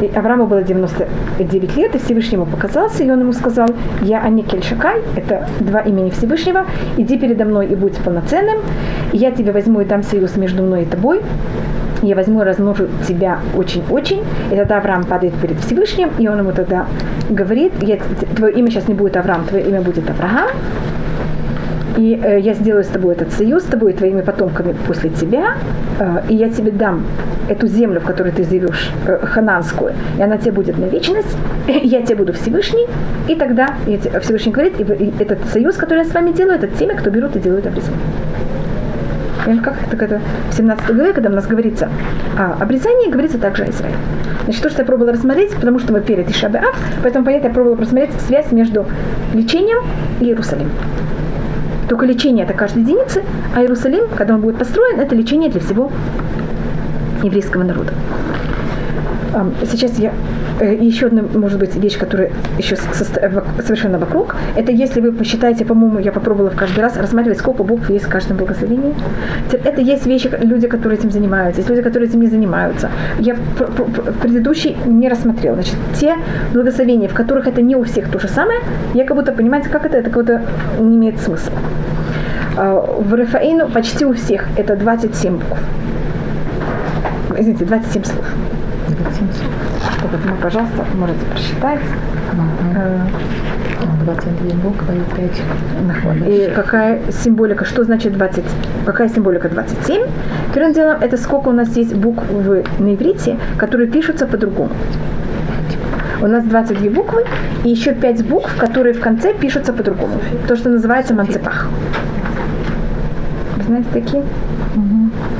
[0.00, 3.68] И Аврааму было 99 лет, и Всевышнему показался, и он ему сказал,
[4.02, 6.66] я Аникель Шакай, это два имени Всевышнего,
[6.96, 8.58] иди передо мной и будь полноценным,
[9.12, 11.20] и я тебя возьму и дам союз между мной и тобой,
[12.02, 14.22] я возьму и размножу тебя очень-очень.
[14.52, 16.86] И тогда Авраам падает перед Всевышним, и он ему тогда
[17.30, 17.98] говорит, я,
[18.36, 20.48] твое имя сейчас не будет Авраам, твое имя будет Авраам.
[21.98, 25.54] и э, я сделаю с тобой этот союз, с тобой и твоими потомками после тебя,
[25.98, 27.04] э, и я тебе дам
[27.48, 32.02] эту землю, в которой ты живешь, э, хананскую, и она тебе будет на вечность, я
[32.02, 32.86] тебе буду Всевышний,
[33.26, 36.68] и тогда я Всевышний говорит, и, и этот союз, который я с вами делаю, это
[36.68, 37.98] теми, кто берут и делают обрезание.
[39.56, 41.88] Как так это в 17 главе, когда у нас говорится
[42.38, 43.96] о обрезании, говорится также о Израиле.
[44.44, 47.76] Значит, то, что я пробовала рассмотреть, потому что мы перед Ишабеав, поэтому понятно, я пробовала
[47.76, 48.84] просмотреть связь между
[49.32, 49.78] лечением
[50.20, 50.72] и Иерусалимом.
[51.88, 53.24] Только лечение это каждой единицы,
[53.56, 55.90] а Иерусалим, когда он будет построен, это лечение для всего
[57.22, 57.94] еврейского народа.
[59.64, 60.12] Сейчас я
[60.60, 66.12] еще одна, может быть, вещь, которая еще совершенно вокруг, это если вы посчитаете, по-моему, я
[66.12, 68.94] попробовала в каждый раз рассматривать, сколько букв есть в каждом благословении.
[69.52, 72.90] Это есть вещи, люди, которые этим занимаются, есть люди, которые этим не занимаются.
[73.18, 75.54] Я в предыдущий не рассмотрела.
[75.54, 76.14] Значит, те
[76.52, 78.60] благословения, в которых это не у всех то же самое,
[78.94, 80.42] я как будто, понимаете, как это, это как будто
[80.80, 81.52] не имеет смысла.
[82.56, 85.60] А, в Рафаину почти у всех это 27 букв.
[87.38, 88.24] Извините, 27 слов.
[90.00, 91.80] Поэтому, пожалуйста, можете прочитать.
[92.32, 93.38] Угу.
[94.04, 98.44] 22 буквы и 5 И какая символика, что значит 20,
[98.86, 100.02] какая символика 27?
[100.54, 102.22] Первым делом, это сколько у нас есть букв
[102.78, 104.70] на иврите, которые пишутся по-другому.
[106.20, 107.24] У нас 22 буквы
[107.64, 110.14] и еще 5 букв, которые в конце пишутся по-другому.
[110.48, 111.68] То, что называется манцепах.
[113.56, 114.22] Вы знаете такие?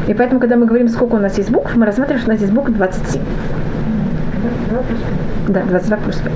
[0.07, 2.41] И поэтому, когда мы говорим, сколько у нас есть букв, мы рассматриваем, что у нас
[2.41, 3.21] есть букв 27.
[5.49, 6.33] Да, 22 плюс 5.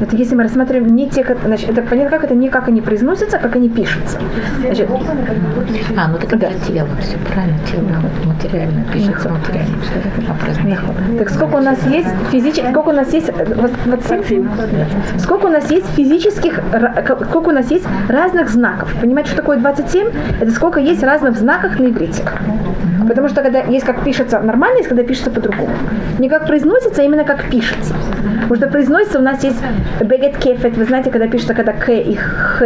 [0.00, 2.80] Это если мы рассматриваем не те, как, значит, это понятно, как это не как они
[2.80, 4.18] произносятся, а как они пишутся.
[4.60, 4.88] Значит,
[5.96, 6.48] а, ну так да.
[6.66, 7.86] тело, все правильно, тело
[8.24, 9.76] материально, пишется материально.
[10.28, 14.00] А так сколько у нас есть физических, сколько у нас есть, вот, вот,
[15.18, 16.60] сколько у нас есть физических,
[17.28, 18.94] сколько у нас есть разных знаков.
[19.00, 20.08] Понимаете, что такое 27?
[20.40, 22.22] Это сколько есть разных знаков на иврите.
[23.06, 25.72] Потому что когда есть как пишется нормально, есть когда пишется по-другому.
[26.18, 27.94] Не как произносится, а именно как пишется.
[28.42, 29.60] Потому что произносится у нас есть
[30.00, 32.64] бегет кефет, вы знаете, когда пишется, когда к и х,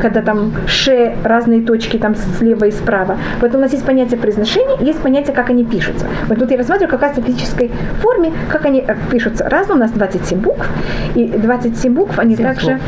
[0.00, 3.16] когда там ш, разные точки там слева и справа.
[3.40, 6.06] Поэтому у нас есть понятие произношения, есть понятие, как они пишутся.
[6.28, 7.70] Вот тут я рассматриваю, какая в физической
[8.00, 9.48] форме, как они э, пишутся.
[9.48, 10.66] Разно у нас 27 букв,
[11.14, 12.66] и 27 букв, они также...
[12.66, 12.80] Слов.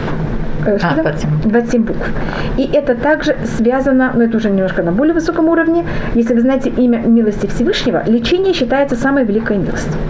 [0.66, 2.10] Э, а, 27 букв.
[2.56, 5.84] И это также связано, но это уже немножко на более высоком уровне.
[6.14, 10.00] Если вы знаете имя милости Всевышнего, лечение считается самой великой милостью.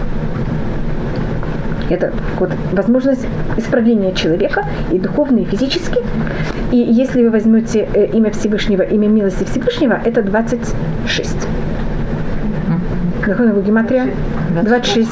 [1.89, 3.25] Это вот, возможность
[3.57, 5.99] исправления человека и духовно, и физически.
[6.71, 11.47] И если вы возьмете э, имя Всевышнего, имя милости Всевышнего, это 26.
[13.25, 14.09] Какая его гематрия?
[14.61, 15.09] 26.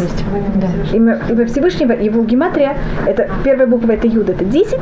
[0.56, 0.68] Да.
[0.96, 4.80] Имя, имя Всевышнего, его гематрия, это первая буква это Юд, это 10,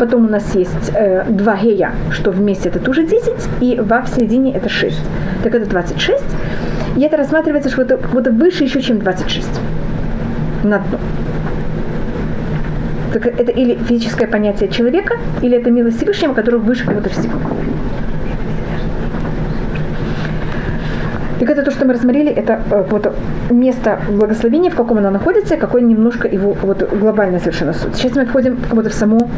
[0.00, 4.08] потом у нас есть э, два гея, что вместе это тоже 10, и во в
[4.08, 4.96] середине это 6.
[5.44, 6.24] Так это 26.
[6.96, 9.46] И это рассматривается, что это будто выше еще, чем 26.
[10.64, 10.98] На дно.
[13.12, 17.38] Так это или физическое понятие человека, или это милость Всевышнего, который выше кого-то всего.
[21.42, 23.12] Так это то, что мы рассмотрели, это э, вот
[23.50, 27.96] место благословения, в каком оно находится, какой немножко его вот глобальная совершенно суть.
[27.96, 29.28] Сейчас мы входим вот в саму,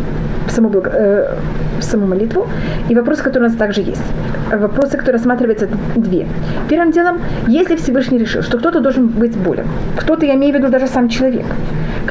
[0.47, 1.35] в саму, э,
[1.79, 2.47] в саму молитву.
[2.91, 4.05] И вопросы, которые у нас также есть.
[4.53, 6.27] Вопросы, которые рассматриваются две.
[6.69, 10.69] Первым делом, если Всевышний решил, что кто-то должен быть болен, кто-то, я имею в виду
[10.69, 11.47] даже сам человек,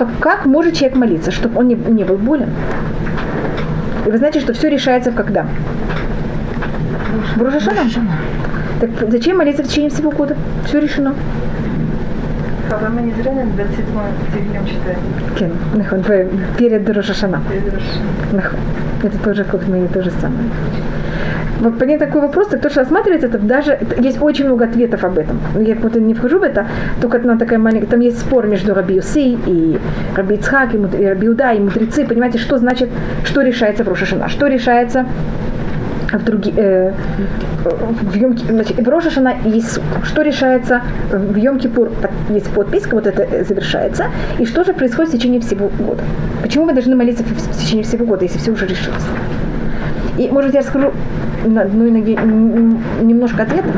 [0.04, 2.50] как, как может человек молиться, чтобы он не, не был болен?
[4.06, 5.46] И вы знаете, что все решается в когда?
[7.36, 7.82] В Рожашана.
[8.82, 10.36] Так зачем молиться в течение всего года?
[10.66, 11.16] Все решено.
[12.70, 15.00] Хавама не зря на 27 днем читаем.
[15.74, 16.04] Нахон,
[16.58, 17.42] перед Рошашана.
[19.04, 20.50] Это тоже как мы то же самое.
[21.60, 25.18] Вот понять такой вопрос, так то, что рассматривается, это даже есть очень много ответов об
[25.18, 25.40] этом.
[25.60, 26.68] Я будто не вхожу в это,
[27.02, 29.78] только одна такая маленькая, там есть спор между Раби Юсей и
[30.16, 32.90] Раби Ицхак, и Раби Уда, и мудрецы, понимаете, что значит,
[33.24, 35.06] что решается в Рошашана, что решается
[36.12, 36.94] в, други, э,
[37.64, 39.84] в, Йом, значит, в Рошашана есть суд.
[40.04, 41.92] Что решается в Йом Кипур,
[42.30, 44.06] есть подписка, вот это э, завершается.
[44.40, 46.04] И что же происходит в течение всего года?
[46.42, 49.04] Почему мы должны молиться в течение всего года, если все уже решилось?
[50.18, 50.92] И, может, я расскажу
[51.92, 52.16] ноге
[53.02, 53.76] немножко ответов.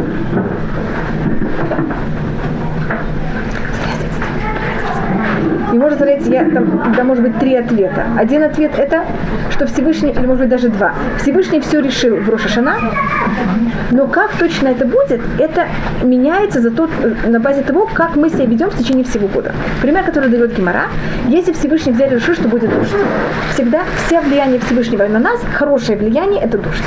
[5.76, 8.06] И может сказать, я, там, да, может быть, три ответа.
[8.18, 9.04] Один ответ это,
[9.50, 10.94] что Всевышний, или может быть даже два.
[11.18, 12.78] Всевышний все решил в Рошашана,
[13.92, 15.68] но как точно это будет, это
[16.02, 16.90] меняется за тот,
[17.28, 19.52] на базе того, как мы себя ведем в течение всего года.
[19.82, 20.86] Пример, который дает Гимара,
[21.28, 22.96] если Всевышний взял и решил, что будет дождь,
[23.54, 26.84] всегда все влияние Всевышнего на нас, хорошее влияние это дождь.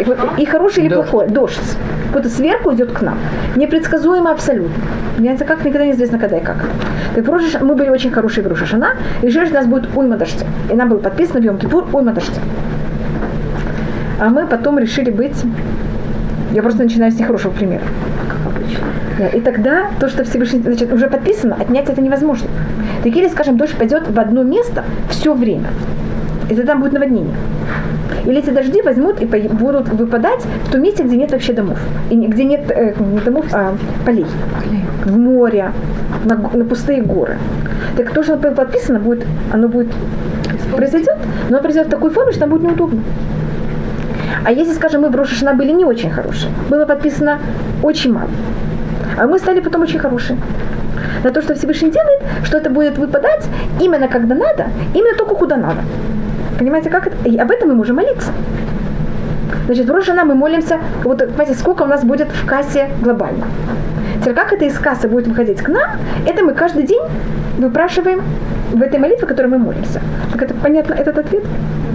[0.00, 1.76] И, вот, и хороший или плохой, дождь.
[2.12, 3.18] Вот сверху идет к нам.
[3.56, 4.74] Непредсказуемо абсолютно.
[5.16, 6.64] Понимаете, как никогда неизвестно, когда и как.
[7.14, 7.26] Так
[7.62, 10.46] мы были очень хорошие в Рошашана, и решили, что у нас будет уйма дождя.
[10.70, 12.40] И нам было подписано в Йом-Кипур уйма дождя.
[14.20, 15.36] А мы потом решили быть...
[16.52, 17.82] Я просто начинаю с нехорошего примера.
[19.18, 22.48] Да, И тогда то, что Всевышний, значит, уже подписано, отнять это невозможно.
[23.02, 25.68] Так или, скажем, дождь пойдет в одно место все время.
[26.50, 27.34] И тогда будет наводнение.
[28.24, 31.78] Или эти дожди возьмут и будут выпадать в том месте, где нет вообще домов.
[32.10, 33.74] И где нет э, не домов, а
[34.06, 34.26] полей.
[35.04, 35.72] В море,
[36.24, 37.38] на, на пустые горы.
[37.96, 39.88] Так то, что подписано, будет, оно будет
[40.74, 41.16] произойдет,
[41.48, 43.02] но оно произойдет в такой форме, что нам будет неудобно.
[44.44, 47.38] А если, скажем, мы в Рошашана были не очень хорошие, было подписано
[47.82, 48.30] очень мало,
[49.18, 50.38] а мы стали потом очень хорошие.
[51.22, 53.46] На то, что Всевышний делает, что это будет выпадать
[53.80, 55.80] именно когда надо, именно только куда надо.
[56.62, 57.28] Понимаете, как это?
[57.28, 58.30] И об этом мы можем молиться.
[59.66, 63.46] Значит, в Рошана мы молимся, вот, понимаете, сколько у нас будет в кассе глобально.
[64.20, 65.90] Теперь, как это из кассы будет выходить к нам,
[66.24, 67.02] это мы каждый день
[67.58, 68.22] выпрашиваем
[68.72, 70.00] в этой молитве, которой мы молимся.
[70.30, 71.42] Так это понятно, этот ответ?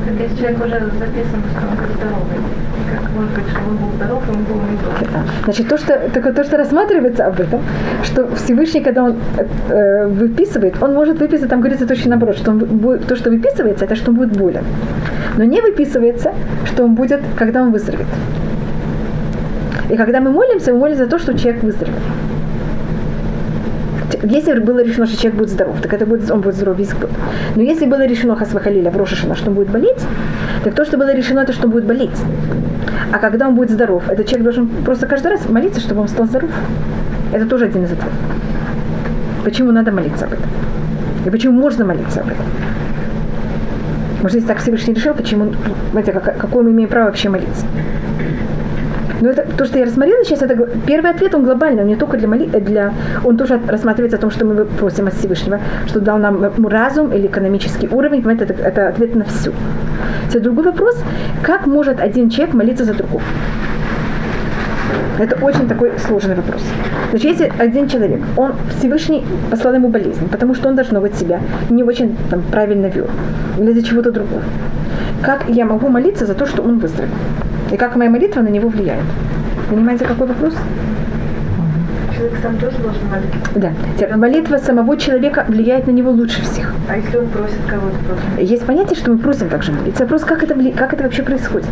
[0.08, 2.40] Как если человек уже записан, что он здоровый.
[2.96, 4.62] Как может быть, что он был здоров, он был.
[5.12, 5.24] Да.
[5.44, 7.62] Значит, то что, только то, что рассматривается об этом,
[8.04, 9.18] что Всевышний, когда он
[9.70, 13.84] э, выписывает, он может выписать, там говорится точно наоборот, что он будет, то, что выписывается,
[13.84, 14.64] это что он будет болен.
[15.36, 16.34] Но не выписывается,
[16.66, 18.08] что он будет, когда он выздоровеет.
[19.90, 22.02] И когда мы молимся, мы молимся за то, что человек выздоровеет.
[24.24, 27.10] Если было решено, что человек будет здоров, так это будет, он будет здоров весь год.
[27.56, 30.02] Но если было решено Хасвахалиля в Рошашина, что он будет болеть,
[30.64, 32.18] так то, что было решено, это что он будет болеть.
[33.12, 36.26] А когда он будет здоров, этот человек должен просто каждый раз молиться, чтобы он стал
[36.26, 36.50] здоров.
[37.32, 38.12] Это тоже один из ответов.
[39.44, 40.50] Почему надо молиться об этом?
[41.26, 42.46] И почему можно молиться об этом?
[44.22, 45.54] Может, если так Всевышний решил, почему,
[45.92, 47.66] знаете, как- какое мы имеем право вообще молиться?
[49.22, 52.18] Но это то, что я рассмотрела сейчас, это первый ответ, он глобальный, он не только
[52.18, 56.00] для моли, э, для, он тоже рассматривается о том, что мы просим от Всевышнего, что
[56.00, 59.52] дал нам э, разум или экономический уровень, понимаете, это, это ответ на все.
[60.28, 61.04] Теперь другой вопрос,
[61.42, 63.24] как может один человек молиться за другого?
[65.20, 66.62] Это очень такой сложный вопрос.
[67.10, 71.40] Значит, если один человек, он Всевышний послал ему болезнь, потому что он должно быть себя
[71.72, 73.08] не очень там, правильно вел,
[73.58, 74.44] или за чего-то другого.
[75.24, 77.16] Как я могу молиться за то, что он выздоровел?
[77.72, 79.04] И как моя молитва на него влияет?
[79.70, 80.54] Понимаете, какой вопрос?
[82.16, 83.38] Человек сам тоже должен молиться.
[83.56, 83.72] Да.
[83.96, 86.74] Теперь Молитва самого человека влияет на него лучше всех.
[86.90, 88.42] А если он просит кого-то просто?
[88.42, 90.04] Есть понятие, что мы просим также молиться.
[90.04, 91.68] Вопрос, как это, вли- как это вообще происходит?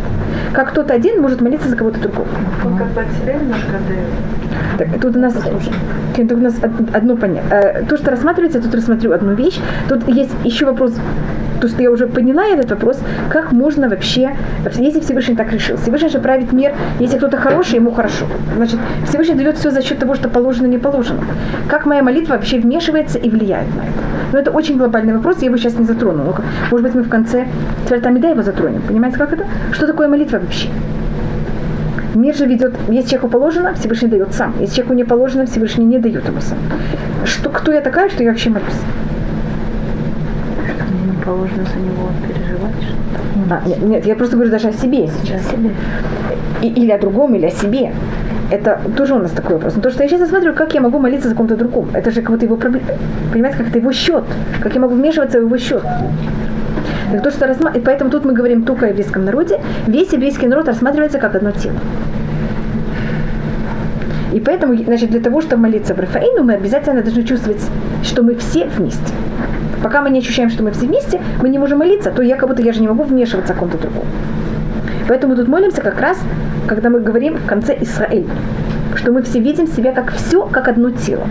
[0.52, 2.28] Как кто-то один может молиться за кого-то другого?
[2.64, 4.06] Он как бы от себя немножко отдает.
[4.78, 5.34] Так, тут у нас,
[6.14, 7.84] тут у нас од- одно понятие.
[7.88, 9.58] То, что рассматривается, я тут рассмотрю одну вещь.
[9.88, 10.92] Тут есть еще вопрос,
[11.60, 14.36] то, что я уже подняла этот вопрос, как можно вообще,
[14.78, 15.76] если Всевышний так решил.
[15.76, 18.26] Всевышний же правит мир, если кто-то хороший, ему хорошо.
[18.56, 21.20] Значит, Всевышний дает все за счет того, что положено, не положено.
[21.68, 24.02] Как моя молитва вообще вмешивается и влияет на это?
[24.32, 26.34] Но это очень глобальный вопрос, я его сейчас не затрону.
[26.70, 27.46] Может быть, мы в конце
[27.86, 28.82] Цвертамида его затронем.
[28.86, 29.46] Понимаете, как это?
[29.72, 30.68] Что такое молитва вообще?
[32.14, 34.54] Мир же ведет, если человеку положено, Всевышний дает сам.
[34.58, 36.58] Если человеку не положено, Всевышний не дает ему сам.
[37.24, 38.66] Что, кто я такая, что я вообще молюсь?
[41.26, 43.54] Положено за него переживать что-то.
[43.54, 45.42] А, нет, нет, я просто говорю даже о себе сейчас.
[45.50, 45.70] себе.
[46.62, 47.92] И- или о другом, или о себе.
[48.50, 49.74] Это тоже у нас такой вопрос.
[49.74, 51.88] Но то, что я сейчас рассматриваю, как я могу молиться за ком-то другом.
[51.94, 52.86] Это же как то его проблема.
[53.32, 54.24] Понимаете, как это его счет.
[54.62, 55.82] Как я могу вмешиваться в его счет.
[57.12, 57.72] Так то, что рассма...
[57.74, 59.60] И поэтому тут мы говорим только о еврейском народе.
[59.88, 61.76] Весь еврейский народ рассматривается как одно тело.
[64.32, 67.62] И поэтому, значит, для того, чтобы молиться в Рафаину, мы обязательно должны чувствовать,
[68.02, 69.12] что мы все вместе.
[69.86, 72.48] Пока мы не ощущаем, что мы все вместе, мы не можем молиться, то я как
[72.48, 74.04] будто я же не могу вмешиваться в ком-то другому.
[75.06, 76.18] Поэтому тут молимся как раз,
[76.66, 78.26] когда мы говорим в конце Израиль,
[78.96, 81.22] что мы все видим себя как все, как одно тело.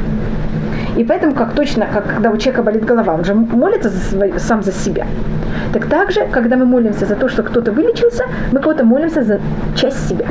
[0.96, 4.40] И поэтому, как точно, как когда у человека болит голова, он же молится за свой-
[4.40, 5.06] сам за себя.
[5.74, 9.42] Так также, когда мы молимся за то, что кто-то вылечился, мы кого-то молимся за
[9.76, 10.28] часть себя.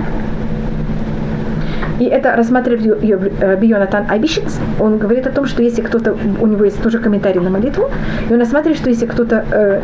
[2.01, 4.59] И это рассматривает Раби Йонатан Абишиц.
[4.81, 7.91] Он говорит о том, что если кто-то, у него есть тоже комментарий на молитву,
[8.29, 9.81] и он рассматривает, что если кто-то э,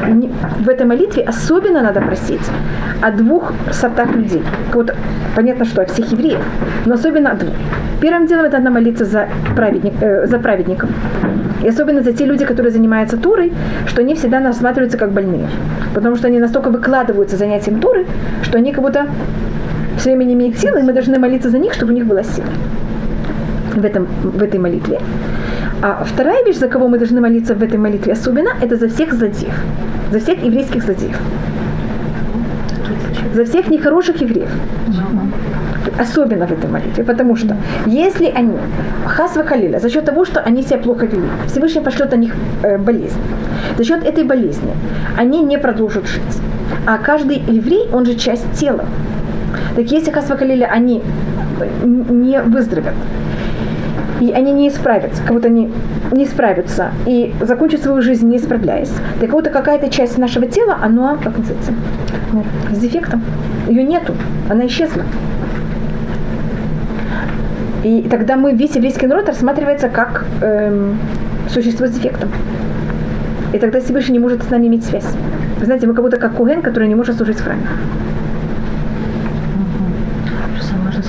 [0.59, 2.41] в этой молитве особенно надо просить
[3.01, 4.43] о двух сортах людей.
[4.73, 4.95] Вот,
[5.37, 6.41] понятно, что о всех евреев,
[6.87, 7.55] но особенно о двух.
[8.01, 10.91] Первым делом это надо молиться за, праведник, э, за праведников.
[11.63, 13.53] И особенно за те люди, которые занимаются турой,
[13.87, 15.47] что они всегда рассматриваются как больные.
[15.95, 18.07] Потому что они настолько выкладываются занятием туры,
[18.43, 19.07] что они как будто
[20.01, 22.23] все время не имеют силы, и мы должны молиться за них, чтобы у них была
[22.23, 22.49] сила
[23.75, 24.99] в, этом, в этой молитве.
[25.83, 29.13] А вторая вещь, за кого мы должны молиться в этой молитве особенно, это за всех
[29.13, 29.55] злодеев.
[30.11, 31.19] За всех еврейских злодеев.
[33.35, 34.51] За всех нехороших евреев.
[35.99, 37.05] Особенно в этой молитве.
[37.05, 38.57] Потому что если они,
[39.07, 42.79] хасва халиля, за счет того, что они себя плохо вели, Всевышний пошлет на них э,
[42.79, 43.21] болезнь.
[43.77, 44.73] За счет этой болезни
[45.19, 46.41] они не продолжат жить.
[46.87, 48.85] А каждый еврей, он же часть тела.
[49.77, 51.03] Так если хасва они
[51.85, 52.95] не выздоровят,
[54.21, 55.71] и они не исправятся, как будто они
[56.13, 61.17] не справятся и закончат свою жизнь не справляясь, так вот какая-то часть нашего тела, она,
[61.17, 61.73] как называется,
[62.71, 63.23] с дефектом.
[63.69, 64.15] Ее нету,
[64.49, 65.05] она исчезла.
[67.83, 70.99] И тогда мы, весь еврейский народ рассматривается как эм,
[71.49, 72.29] существо с дефектом.
[73.55, 75.07] И тогда Всевышний не может с нами иметь связь.
[75.59, 77.63] Вы знаете, мы как будто как Куген, который не может служить в храме.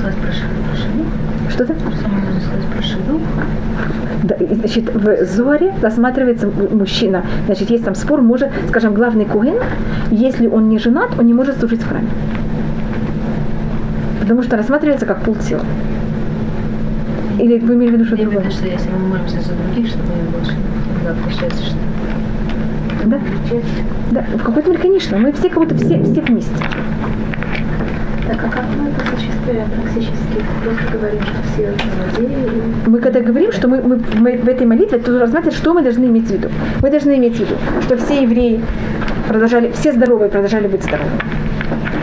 [0.02, 1.76] Про Что-то?
[4.24, 7.24] Да, значит, в Зоре рассматривается мужчина.
[7.46, 9.58] Значит, есть там спор, может, скажем, главный Куген,
[10.12, 12.08] если он не женат, он не может служить в храме.
[14.22, 15.64] Потому что рассматривается как полтела.
[17.40, 18.44] Или вы имели в виду что-то Я другое?
[18.46, 20.56] имею в виду, что если мы молимся за других, чтобы они больше,
[21.04, 21.76] тогда получается, что
[23.06, 23.20] Да?
[24.12, 25.18] Да, в какой-то мере, конечно.
[25.18, 26.54] Мы все как будто все, все вместе.
[28.32, 30.46] Так, а как мы это осуществляем практически?
[30.64, 31.74] Просто говорим, что все
[32.16, 32.64] злодеи.
[32.86, 36.06] Мы когда говорим, что мы, мы, мы в этой молитве, то рассматривать, что мы должны
[36.06, 36.48] иметь в виду.
[36.82, 38.62] Мы должны иметь в виду, что все евреи
[39.28, 41.20] продолжали, все здоровые продолжали быть здоровыми.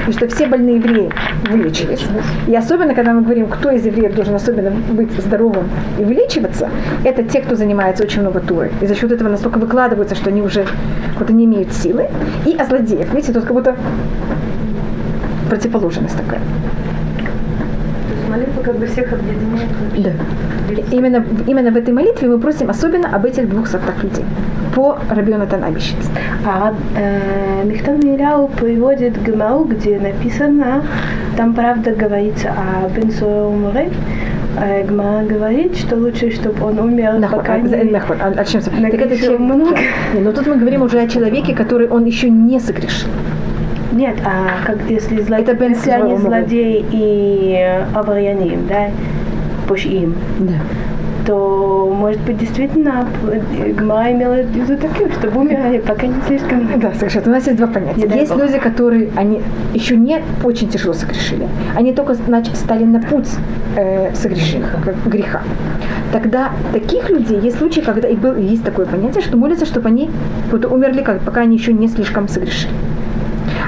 [0.07, 1.11] И что все больные евреи
[1.51, 2.05] вылечились.
[2.47, 6.69] И особенно, когда мы говорим, кто из евреев должен особенно быть здоровым и вылечиваться,
[7.05, 8.71] это те, кто занимается очень много турой.
[8.83, 10.67] И за счет этого настолько выкладываются, что они уже
[11.19, 12.09] вот не имеют силы.
[12.45, 13.14] И о злодеях.
[13.14, 13.77] Видите, тут как будто
[15.48, 16.40] противоположность такая.
[16.40, 19.68] То есть молитва как бы всех объединяет.
[19.98, 20.11] Да.
[20.92, 24.24] Именно, именно в этой молитве мы просим особенно об этих двух сортах людей.
[24.74, 26.11] По Рабиона Танабищиц.
[26.46, 30.84] А э, Михтав Миляу приводит Гмау, где написано,
[31.37, 33.90] там правда говорится о Бен Умре.
[34.61, 37.90] Э, Гмара говорит, что лучше, чтобы он умер, пока не...
[37.90, 38.16] Нахуй.
[38.20, 38.61] А, о чем?
[38.61, 39.76] Так это человек- много.
[40.14, 43.08] Не, но тут мы говорим уже о человеке, который он еще не согрешил.
[43.98, 45.38] Нет, а как если, зло...
[45.38, 45.54] Это
[46.14, 46.18] Умре.
[46.18, 48.90] злодеи и обряним, да,
[49.66, 50.54] пошим, Да.
[51.26, 56.78] то, может быть, действительно э, Гмара имела в виду таких, чтобы умерли, пока не слишком...
[56.78, 57.26] Да, совершенно.
[57.26, 58.06] У нас есть два понятия.
[58.06, 59.42] Не есть люди, которые они
[59.74, 61.48] еще не очень тяжело согрешили.
[61.74, 63.28] Они только значит, стали на путь
[63.74, 64.68] э, согрешения,
[65.06, 65.42] греха.
[66.12, 70.08] Тогда таких людей есть случаи, когда и был, есть такое понятие, что молятся, чтобы они
[70.52, 72.72] умерли, как, пока они еще не слишком согрешили.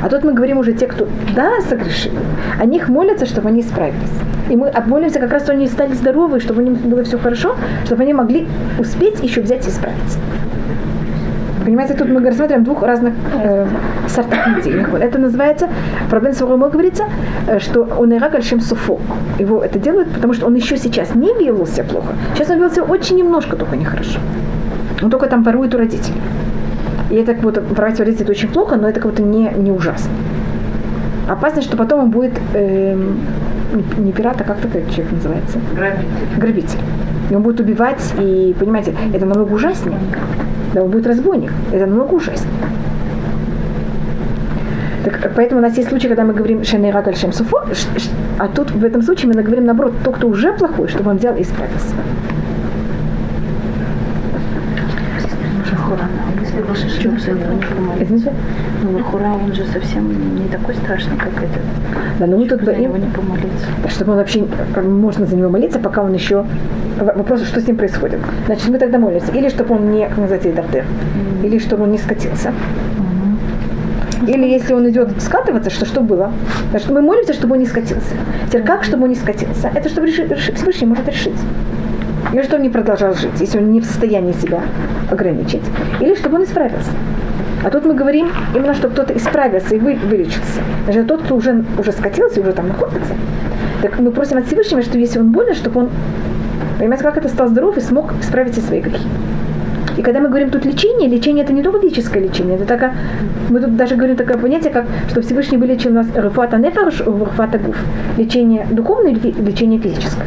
[0.02, 2.18] А тут мы говорим уже те, кто да, согрешили,
[2.58, 4.10] о них молятся, чтобы они справились.
[4.48, 7.54] И мы молимся как раз, что они стали здоровы, чтобы у них было все хорошо,
[7.84, 8.46] чтобы они могли
[8.78, 10.18] успеть еще взять и справиться.
[11.64, 13.66] Понимаете, тут мы рассматриваем двух разных э,
[14.08, 14.74] сортов людей.
[14.98, 15.68] Это называется,
[16.08, 17.04] проблема с Рому говорится,
[17.46, 18.98] э, что он иракальшем суфу.
[19.38, 22.14] Его это делают, потому что он еще сейчас не вел себя плохо.
[22.34, 24.18] Сейчас он вел себя очень немножко только нехорошо.
[25.02, 26.20] Он только там ворует у родителей.
[27.10, 29.72] И это как будто воровать родителей это очень плохо, но это как будто не, не
[29.72, 30.10] ужасно.
[31.28, 33.18] Опасно, что потом он будет эм,
[33.98, 35.58] не- пират, а как такой человек называется?
[36.38, 36.78] грабитель.
[37.30, 39.98] И он будет убивать, и, понимаете, это намного ужаснее.
[40.74, 41.52] Да, он будет разбойник.
[41.72, 42.52] Это намного ужаснее.
[45.04, 47.64] Так, поэтому у нас есть случай, когда мы говорим «шенейрак аль шем суфо»,
[48.38, 51.34] а тут в этом случае мы говорим наоборот, тот, кто уже плохой, чтобы он взял
[51.36, 51.94] и исправился.
[56.80, 58.32] То не Извините?
[58.82, 61.62] Ну, Лахура, он же совсем не такой страшный, как этот.
[62.18, 63.66] Да, но мы тут За него не помолиться.
[63.88, 66.44] чтобы он вообще, э, можно за него молиться, пока он еще...
[66.98, 68.18] Вопрос, что с ним происходит.
[68.46, 69.32] Значит, мы тогда молимся.
[69.32, 70.84] Или чтобы он не, как называется, дартер,
[71.42, 72.52] или чтобы он не скатился.
[74.26, 76.30] Или если он идет скатываться, что что было?
[76.70, 78.14] Значит, мы молимся, чтобы он не скатился.
[78.48, 79.70] Теперь как, чтобы он не скатился?
[79.74, 81.36] Это чтобы реши, реши- Всевышний может решить.
[82.28, 84.62] Чтобы он не продолжал жить, если он не в состоянии себя
[85.10, 85.62] ограничить.
[86.00, 86.90] Или чтобы он исправился.
[87.62, 90.60] А тут мы говорим именно, что кто-то исправился и вы, вылечился.
[90.86, 93.14] Даже тот, кто уже, уже скатился уже там находится.
[93.82, 95.90] Так мы просим от Всевышнего, что если он болен, чтобы он,
[96.78, 99.06] понимаете, как это стал здоров и смог исправить все свои грехи.
[99.98, 102.94] И когда мы говорим тут лечение, лечение это не только физическое лечение, это такая,
[103.50, 107.76] мы тут даже говорим такое понятие, как что Всевышний вылечил нас руфата нефарш, руфата гуф.
[108.16, 110.26] Лечение духовное или лечение физическое.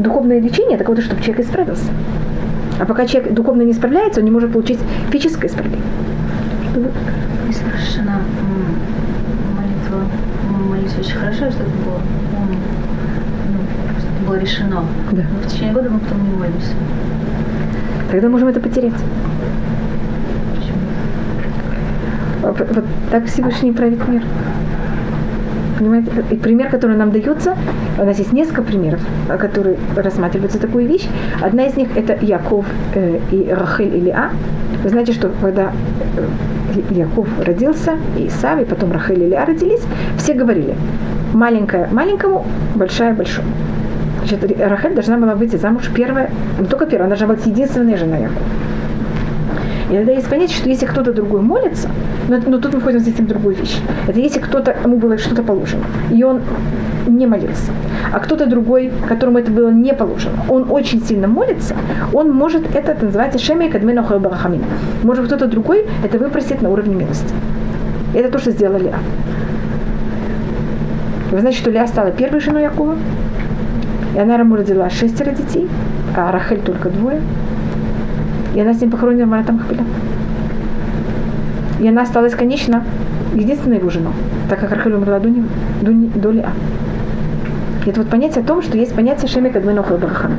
[0.00, 1.90] Духовное лечение это то, чтобы человек исправился.
[2.78, 4.78] А пока человек духовно не справляется, он не может получить
[5.10, 5.84] физическое исправление.
[7.46, 8.20] Если совершена
[9.56, 10.06] молитва,
[10.68, 12.00] молитва очень хорошо, чтобы было,
[13.48, 14.84] ну, чтобы было решено.
[15.12, 15.22] Да.
[15.22, 16.72] Но в течение года мы потом не молимся.
[18.10, 18.94] Тогда можем это потерять.
[22.42, 24.22] Вот так Всевышний правит мир.
[25.80, 26.10] Понимаете?
[26.30, 27.56] И пример, который нам дается,
[27.98, 31.08] у нас есть несколько примеров, которые рассматриваются такую вещь.
[31.40, 34.30] Одна из них это Яков э, и Рахель или А.
[34.82, 35.72] Вы знаете, что когда
[36.16, 39.80] э, Яков родился, и Исав, и потом Рахель или А родились,
[40.18, 40.74] все говорили,
[41.32, 43.48] маленькая маленькому, большая большому.
[44.18, 48.18] Значит, Рахель должна была выйти замуж первая, не только первая, она должна быть единственная жена
[48.18, 48.44] Якова.
[49.90, 51.88] И тогда есть понятие, что если кто-то другой молится,
[52.28, 53.76] но, но тут мы входим в совсем другую вещь.
[54.06, 55.82] Это если кто-то, ему было что-то положено,
[56.12, 56.42] и он
[57.08, 57.72] не молился,
[58.12, 61.74] а кто-то другой, которому это было не положено, он очень сильно молится,
[62.12, 64.62] он может, это, это называется шемей кадмена барахамин.
[65.02, 67.34] Может кто-то другой это выпросит на уровне милости.
[68.14, 68.98] Это то, что сделала Леа.
[71.32, 72.96] Вы знаете, что Леа стала первой женой Якова?
[74.14, 75.68] И она ему родила шестеро детей,
[76.16, 77.20] а Рахель только двое.
[78.54, 79.84] И она с ним похоронена в Маратам Хапиля.
[81.80, 82.84] И она осталась, конечно,
[83.34, 84.12] единственной его женой,
[84.48, 85.42] так как Рахель умерла до, не,
[85.82, 86.50] до, до Лиа.
[87.86, 90.36] И это вот понятие о том, что есть понятие Шемик Админоху Барахана.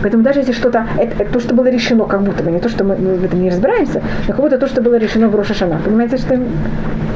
[0.00, 2.68] Поэтому даже если что-то, это, это то, что было решено, как будто бы, не то,
[2.68, 5.34] что мы, мы в этом не разбираемся, но как будто то, что было решено в
[5.34, 5.80] Рошашана.
[5.84, 6.38] Понимаете, что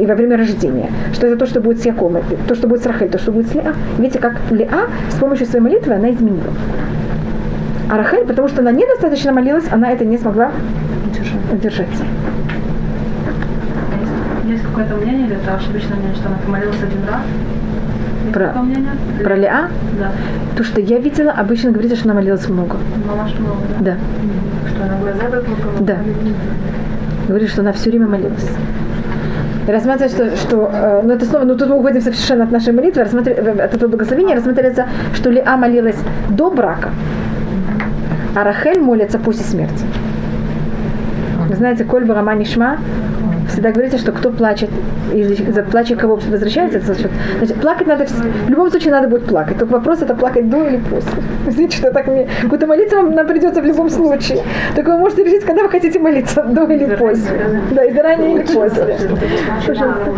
[0.01, 2.17] и во время рождения, что это то, что будет с Яком,
[2.49, 3.75] то, что будет с Рахель, то, что будет с Леа.
[3.99, 6.53] Видите, как Леа с помощью своей молитвы она изменила.
[7.93, 10.51] А Рахель, потому что она недостаточно молилась, она это не смогла
[11.53, 12.03] удержаться.
[14.47, 17.21] Есть какое-то мнение, или это ошибочное мнение, что она помолилась один раз?
[18.23, 18.93] Есть Про- мнение?
[19.23, 19.69] Про Леа,
[19.99, 20.11] Да.
[20.57, 22.79] то, что я видела, обычно говорится, что она молилась много.
[23.07, 23.91] Мамаш много, да?
[23.91, 24.71] Да.
[24.71, 25.73] Что она глаза выплакала?
[25.81, 25.97] Да.
[27.29, 28.51] Говорит, что она все время молилась.
[29.69, 33.03] Рассматривать, что, что э, ну это снова, ну тут мы уходим совершенно от нашей молитвы,
[33.03, 35.99] рассматривать, от этого благословения, рассматривается, что Леа молилась
[36.31, 36.89] до брака,
[38.35, 39.85] а Рахель молится после смерти.
[41.49, 42.79] Вы знаете, Коль Барама Нишма,
[43.49, 44.71] всегда говорится, что кто плачет,
[45.13, 49.27] из за плача кого возвращается, это значит, значит, плакать надо, в любом случае надо будет
[49.27, 49.59] плакать.
[49.59, 51.23] Только вопрос, это плакать до или после.
[51.47, 54.43] Извините, что так мне, куда молиться вам нам придется в любом случае.
[54.75, 57.41] Только вы можете решить, когда вы хотите молиться, до или после.
[57.73, 58.99] Да, и заранее или после.
[59.67, 60.13] Пожалуйста.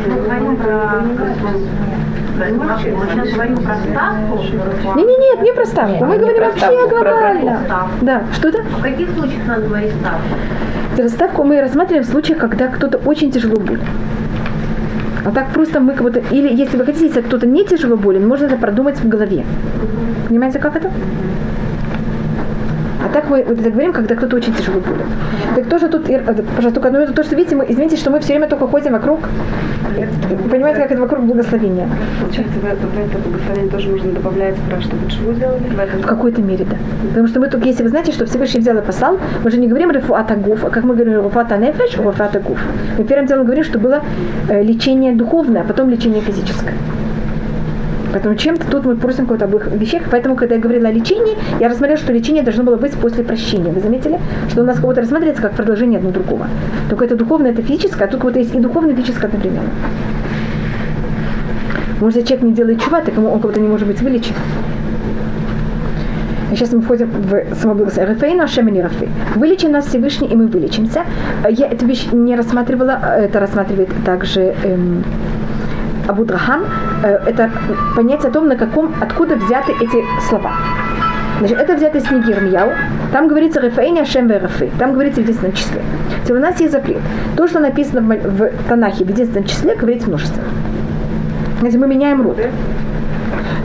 [4.97, 6.05] Не, не, нет, не про ставку.
[6.05, 7.61] Мы говорим вообще глобально.
[8.03, 8.63] Да, что это?
[8.63, 11.09] В каких случаях надо говорить ставку?
[11.09, 13.85] Ставку мы рассматриваем в случаях, когда кто-то очень тяжело болен.
[15.25, 16.21] А так просто мы как будто...
[16.31, 19.45] Или если вы хотите, если кто-то не тяжело болен, можно это продумать в голове.
[20.29, 20.91] Понимаете, как это?
[23.15, 25.07] Так мы вот это говорим, когда кто-то очень тяжело болен.
[25.55, 28.19] Так тоже тут, э, пожалуйста, только одно, это то, что видите, мы, извините, что мы
[28.19, 29.21] все время только ходим вокруг,
[30.51, 31.89] понимаете, как это вокруг благословения.
[32.21, 35.63] Получается, в это, в это благословение тоже нужно добавлять, про чтобы чего сделали?
[35.63, 36.77] В этом В какой-то мере, да.
[37.11, 39.69] Потому что мы только, если вы знаете, что Всевышний взял и послал, мы же не
[39.69, 42.59] говорим рефуата гуф, а как мы говорим рефуата нефеш, рефуата гуф.
[42.99, 44.03] Мы первым делом говорим, что было
[44.49, 46.75] э, лечение духовное, а потом лечение физическое.
[48.15, 50.03] Поэтому чем-то тут мы просим какой-то обоих вещах.
[50.09, 53.73] Поэтому, когда я говорила о лечении, я рассмотрела, что лечение должно было быть после прощения.
[53.73, 54.21] Вы заметили?
[54.51, 56.47] Что у нас кого-то рассматривается как продолжение одно другого.
[56.89, 59.69] Только это духовное, это физическое, а тут вот есть и духовное, и физическое одновременно.
[62.01, 64.37] Может, если человек не делает чува, так ему он кого-то не может быть вылечен.
[66.53, 68.15] И сейчас мы входим в самоблагословение.
[68.15, 69.09] Рафаину Ашемини Рафи.
[69.35, 71.03] Вылечи нас Всевышний, и мы вылечимся.
[71.49, 75.03] Я эту вещь не рассматривала, это рассматривает также эм,
[76.07, 76.63] Абу Драхам.
[77.03, 77.51] Э, Это
[77.97, 80.53] понятие о том, на каком, откуда взяты эти слова.
[81.41, 82.71] Значит, это взято из книги Ирмияу.
[83.13, 84.71] Там говорится Рафаэни Ашем Рафы.
[84.79, 85.81] Там говорится в единственном числе.
[86.23, 87.01] Теперь у нас есть запрет.
[87.37, 90.47] То, что написано в, в Танахе в единственном числе, говорится множественно.
[91.61, 92.39] Значит, мы меняем род.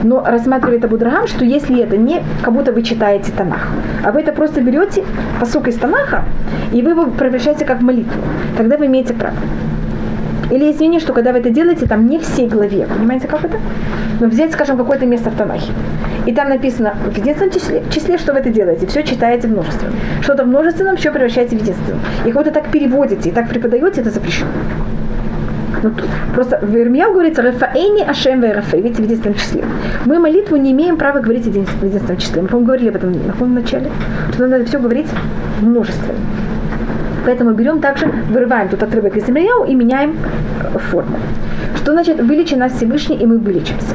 [0.02, 3.68] Но рассматривает Абу Драгам, что если это не как будто вы читаете Танах,
[4.02, 5.04] а вы это просто берете
[5.38, 6.24] посук из Танаха,
[6.72, 8.20] и вы его превращаете как в молитву,
[8.56, 9.36] тогда вы имеете право.
[10.50, 13.58] Или мнение, что когда вы это делаете, там не всей главе, понимаете, как это?
[14.18, 15.72] Но взять, скажем, какое-то место в Танахе.
[16.26, 19.94] И там написано в единственном числе, числе что вы это делаете, все читаете в множественном.
[20.22, 22.00] Что-то в множественном все превращаете в единственном.
[22.26, 24.50] И когда так переводите и так преподаете, это запрещено.
[25.82, 25.92] Ну,
[26.34, 29.64] просто в Ирмияу говорится «Рафаэни Ашем Рафаэ», видите, в единственном числе.
[30.04, 32.42] Мы молитву не имеем права говорить в единственном числе.
[32.42, 33.90] Мы, по-моему, говорили об этом на самом начале,
[34.32, 35.06] что надо все говорить
[35.60, 36.14] в множестве.
[37.24, 40.16] Поэтому берем также, вырываем тут отрывок из Ирмияу и меняем
[40.74, 41.18] э, форму.
[41.76, 43.94] Что значит «вылечи нас Всевышний, и мы вылечимся»?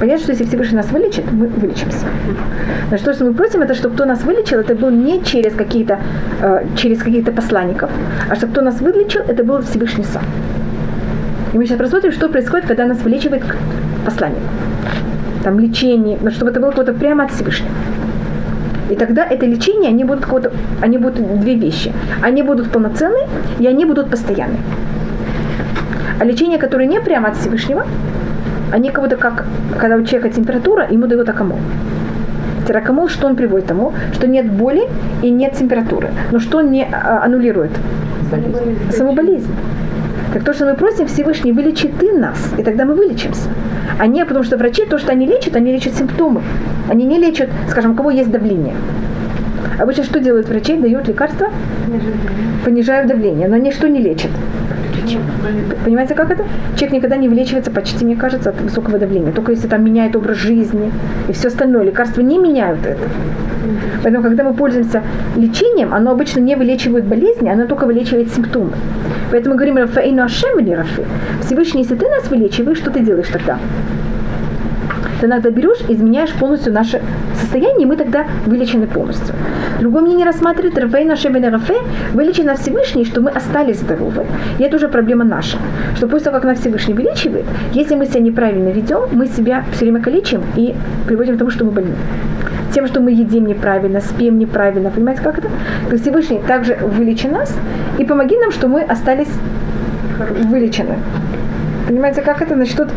[0.00, 2.06] Понятно, что если Всевышний нас вылечит, мы вылечимся.
[2.88, 5.98] Значит, то, что мы просим, это чтобы кто нас вылечил, это был не через какие-то,
[6.40, 7.90] э, через каких-то посланников,
[8.28, 10.22] а чтобы кто нас вылечил, это был Всевышний сам.
[11.52, 13.42] И мы сейчас посмотрим, что происходит, когда нас вылечивает
[14.04, 14.42] посланник.
[15.44, 17.70] Там лечение, но чтобы это было какое-то прямо от Всевышнего.
[18.92, 20.26] И тогда это лечение, они будут,
[20.82, 21.92] они будут две вещи.
[22.20, 23.20] Они будут полноценны,
[23.58, 24.58] и они будут постоянны.
[26.20, 27.86] А лечение, которое не прямо от Всевышнего,
[28.70, 29.46] они будто как,
[29.78, 31.58] когда у человека температура, ему дают акамол.
[32.68, 34.82] Теракамол, что он приводит тому, что нет боли
[35.22, 36.10] и нет температуры.
[36.30, 37.70] Но что он не а, аннулирует?
[38.90, 39.50] Саму болезнь.
[40.34, 43.48] Так то, что мы просим Всевышний, вылечи ты нас, и тогда мы вылечимся.
[43.98, 46.42] А не потому, что врачи то, что они лечат, они лечат симптомы.
[46.88, 48.74] Они не лечат, скажем, у кого есть давление.
[49.78, 50.76] Обычно что делают врачи?
[50.76, 51.48] Дают лекарства,
[52.64, 54.30] понижают давление, но они что не лечат?
[55.84, 56.44] Понимаете, как это?
[56.76, 59.32] Человек никогда не вылечивается, почти, мне кажется, от высокого давления.
[59.32, 60.92] Только если там меняет образ жизни
[61.28, 61.84] и все остальное.
[61.84, 63.08] Лекарства не меняют это.
[64.02, 65.02] Поэтому, когда мы пользуемся
[65.36, 68.72] лечением, оно обычно не вылечивает болезни, оно только вылечивает симптомы.
[69.30, 71.04] Поэтому говорим Рафаэйну Ашем или Рафи.
[71.40, 73.58] Всевышний, если ты нас вылечиваешь, что ты делаешь тогда?
[75.22, 77.00] Ты иногда берешь изменяешь полностью наше
[77.40, 79.36] состояние, и мы тогда вылечены полностью.
[79.78, 81.76] Другое мнение рассматривает Рафей наше Рафе,
[82.12, 84.26] вылечен Всевышний, что мы остались здоровы.
[84.58, 85.58] И это уже проблема наша.
[85.94, 89.84] Что после того, как на Всевышний вылечивает, если мы себя неправильно ведем, мы себя все
[89.84, 90.74] время калечим и
[91.06, 91.94] приводим к тому, что мы больны.
[92.74, 94.90] Тем, что мы едим неправильно, спим неправильно.
[94.90, 95.48] Понимаете, как это?
[95.88, 97.56] То Всевышний также вылечи нас
[97.96, 99.30] и помоги нам, что мы остались
[100.48, 100.96] вылечены.
[101.92, 102.54] Понимаете, как это?
[102.54, 102.88] Значит, тут,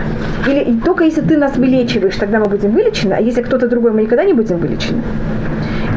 [0.47, 4.03] или только если ты нас вылечиваешь, тогда мы будем вылечены, а если кто-то другой, мы
[4.03, 5.01] никогда не будем вылечены.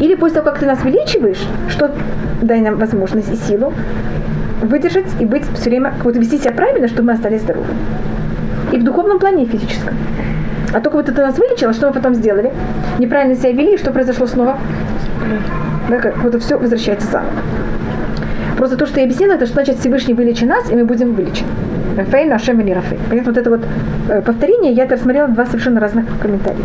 [0.01, 1.93] Или после того, как ты нас вылечиваешь, что
[2.43, 3.73] дай нам возможность и силу
[4.63, 7.69] выдержать и быть все время, как будто вести себя правильно, чтобы мы остались здоровы.
[8.73, 9.95] И в духовном плане, и в физическом.
[10.75, 12.51] А только вот это нас вылечило, что мы потом сделали?
[12.99, 14.59] Неправильно себя вели, и что произошло снова?
[15.89, 17.31] Да, как вот все возвращается заново.
[18.59, 21.49] Просто то, что я объяснила, это что значит Всевышний вылечи нас, и мы будем вылечены.
[21.97, 23.01] Рафаэль, Ашем или Рафаэль.
[23.09, 23.61] Понятно, вот это вот
[24.09, 26.65] э, повторение, я это рассмотрела два совершенно разных комментария.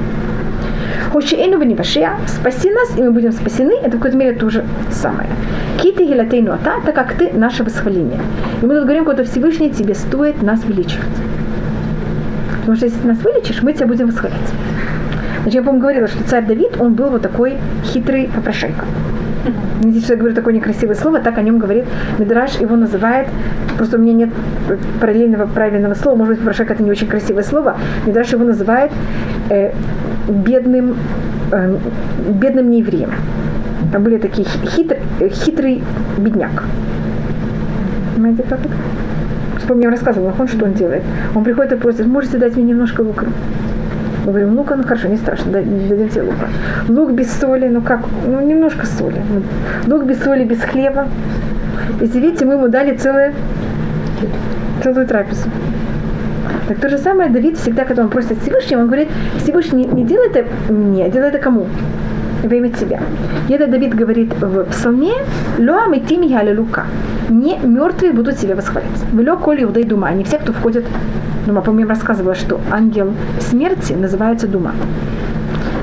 [1.12, 5.30] Хошиэну ванивашия, спаси нас, и мы будем спасены, это в какой-то мере то же самое.
[5.80, 8.20] Киты гелатейну ата, так как ты наше восхваление.
[8.64, 11.06] И мы тут говорим, что Всевышний тебе стоит нас величивать.
[12.62, 14.40] Потому что если ты нас вылечишь, мы тебя будем восхвалять.
[15.44, 18.86] Значит, я, по-моему, говорила, что царь Давид, он был вот такой хитрый попрошайка.
[19.44, 21.86] Что я говорю такое некрасивое слово, так о нем говорит
[22.18, 23.28] Мидраш, его называет,
[23.78, 24.30] просто у меня нет
[25.02, 27.76] параллельного правильного слова, может быть, попрошайка это не очень красивое слово,
[28.06, 28.92] Мидраш его называет
[29.50, 29.74] э,
[30.30, 30.96] бедным,
[31.52, 31.78] э,
[32.30, 33.12] бедным неевреем.
[33.92, 34.98] Там были такие хитр,
[35.30, 35.84] хитрый
[36.18, 36.64] бедняк.
[38.16, 38.74] Понимаете, как это?
[39.68, 41.04] Помню, я рассказывала, он что он делает.
[41.36, 43.28] Он приходит и просит, можете дать мне немножко лука?
[44.26, 46.48] Мы говорим, лука, ну хорошо, не страшно, дадим тебе лука.
[46.88, 49.22] Лук без соли, ну как, ну немножко соли.
[49.88, 51.08] Лук без соли, без хлеба.
[52.00, 53.34] И видите, мы ему дали целую,
[54.82, 55.50] целую трапезу.
[56.68, 59.10] Так то же самое Давид всегда, когда он просит Всевышнего, он говорит,
[59.40, 61.68] Всевышний не, не делай это мне, а делай это кому?
[62.44, 63.00] Во имя тебя.
[63.50, 65.14] И это Давид говорит в псалме,
[65.58, 66.24] «Ло амитим
[66.58, 66.86] лука».
[67.30, 68.90] Не мертвые будут себя восхвалять.
[69.14, 70.12] «Вело коли удай дума».
[70.12, 70.86] Не все, кто входит
[71.46, 71.62] Дума.
[71.62, 74.74] По-моему, рассказывала, что ангел смерти называется Дума.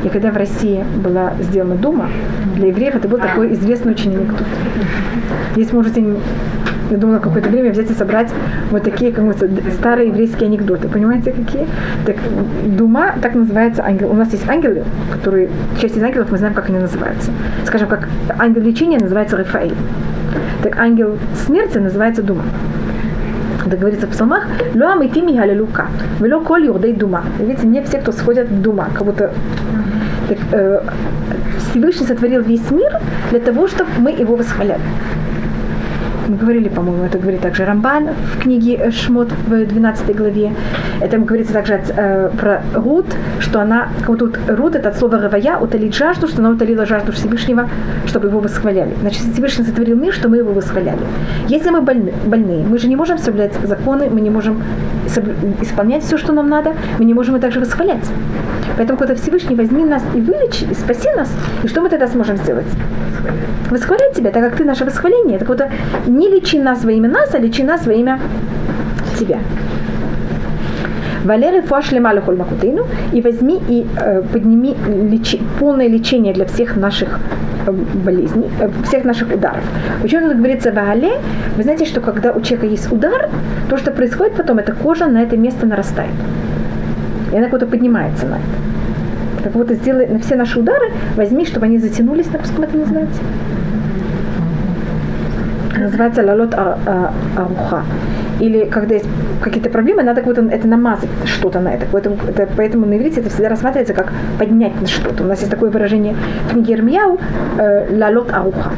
[0.05, 2.09] И когда в России была сделана Дума,
[2.57, 4.47] для евреев это был такой известный очень анекдот.
[5.53, 6.03] Здесь можете
[6.91, 8.31] я думала какое-то время взять и собрать
[8.71, 9.35] вот такие как бы,
[9.73, 10.89] старые еврейские анекдоты.
[10.89, 11.67] Понимаете, какие?
[12.05, 12.17] Так,
[12.67, 14.11] Дума, так называется ангел.
[14.11, 15.49] У нас есть ангелы, которые,
[15.81, 17.31] часть из ангелов мы знаем, как они называются.
[17.65, 19.75] Скажем, как ангел лечения называется Рафаэль.
[20.63, 22.43] Так ангел смерти называется Дума.
[23.67, 25.87] Это говорится в псалмах, «Луам идти мигалилука,
[26.19, 27.23] вело коль юрдей дума».
[27.39, 29.33] Видите, не все, кто сходят в дума, как будто
[30.29, 30.81] так, э,
[31.59, 34.81] Всевышний сотворил весь мир для того, чтобы мы его восхваляли
[36.31, 40.53] мы говорили, по-моему, это говорит также Рамбан в книге Шмот в 12 главе.
[41.01, 43.07] Это говорится также э, про Рут,
[43.41, 47.11] что она, как тут Рут, это от слова Равая, утолить жажду, что она утолила жажду
[47.13, 47.69] Всевышнего,
[48.07, 48.95] чтобы его восхваляли.
[49.01, 51.01] Значит, Всевышний сотворил мир, что мы его восхваляли.
[51.49, 54.63] Если мы больны, больные, мы же не можем соблюдать законы, мы не можем
[55.61, 58.07] исполнять все, что нам надо, мы не можем и также восхвалять.
[58.77, 61.31] Поэтому, когда Всевышний возьми нас и вылечи, и спаси нас,
[61.63, 62.67] и что мы тогда сможем сделать?
[63.71, 65.39] Восхвалять тебя, так как ты наше восхваление.
[65.39, 65.63] Так вот,
[66.07, 68.21] не лечи нас во имя нас, а лечи нас во имя
[69.19, 69.39] тебя.
[71.25, 72.39] Валеры фуашлема лихоль
[73.13, 74.75] и возьми и э, подними
[75.11, 77.21] лечи, полное лечение для всех наших
[77.67, 77.73] э,
[78.05, 79.63] болезней, э, всех наших ударов.
[80.01, 81.21] Почему тут говорится вагале?
[81.57, 83.29] Вы знаете, что когда у человека есть удар,
[83.69, 86.15] то, что происходит потом, эта кожа на это место нарастает.
[87.33, 89.45] И она куда-то поднимается на это.
[89.45, 93.21] Так вот, сделай на все наши удары, возьми, чтобы они затянулись, на это называется.
[95.79, 97.85] Называется лалот аруха
[98.41, 99.07] или когда есть
[99.43, 101.87] какие-то проблемы, надо вот это намазать что-то на это.
[101.93, 102.49] Поэтому, это.
[102.57, 105.23] поэтому на иврите это всегда рассматривается как поднять на что-то.
[105.23, 106.17] У нас есть такое выражение
[106.47, 107.19] в книге Ирмияу
[107.59, 108.73] э, «лалот аруха».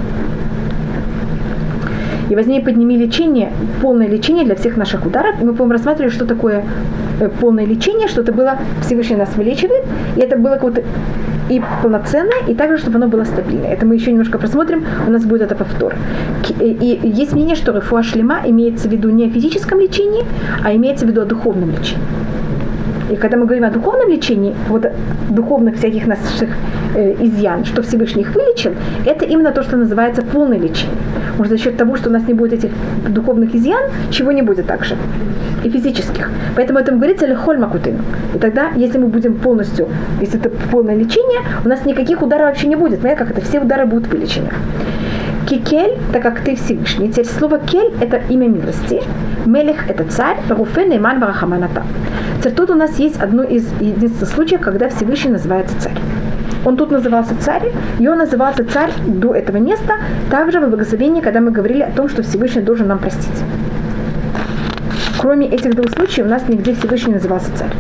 [2.29, 3.53] И возьми подними лечение,
[3.83, 5.37] полное лечение для всех наших ударов.
[5.41, 6.65] Мы, по-моему, рассматривали, что такое
[7.21, 9.85] э, полное лечение, что это было Всевышний нас вылечивает,
[10.17, 10.83] и это было какое-то
[11.57, 13.73] и полноценное, и также, чтобы оно было стабильное.
[13.73, 15.95] Это мы еще немножко просмотрим, у нас будет это повтор.
[16.61, 20.25] И есть мнение, что рефуа шлема имеется в виду не о физическом лечении,
[20.65, 22.05] а имеется в виду о духовном лечении.
[23.13, 24.87] И когда мы говорим о духовном лечении, вот
[25.29, 26.49] духовных всяких наших
[26.95, 28.73] э, изъян, что Всевышний их вылечил,
[29.05, 30.97] это именно то, что называется полное лечение.
[31.37, 32.71] Может, за счет того, что у нас не будет этих
[33.07, 34.97] духовных изъян, чего не будет также.
[35.63, 36.31] И физических.
[36.57, 37.99] Поэтому это говорится лехоль макутыну.
[38.35, 39.89] И тогда, если мы будем полностью,
[40.23, 43.01] если это полное лечение, у нас никаких ударов вообще не будет.
[43.01, 43.43] Понимаете, как это?
[43.43, 44.49] Все удары будут вылечены.
[45.47, 47.11] Кикель, так как ты Всевышний.
[47.11, 49.03] Теперь слово кель– это имя милости.
[49.45, 50.37] Мелех– это царь.
[50.49, 51.83] Руфе нейман барахаманата.
[52.39, 55.99] Теперь тут у нас есть одно из единственных случаев, когда Всевышний называется царь.
[56.65, 59.95] Он тут назывался царь, и он назывался царь до этого места,
[60.31, 63.43] также в благословении, когда мы говорили о том, что Всевышний должен нам простить.
[65.19, 67.73] Кроме этих двух случаев, у нас нигде Всевышний назывался царь.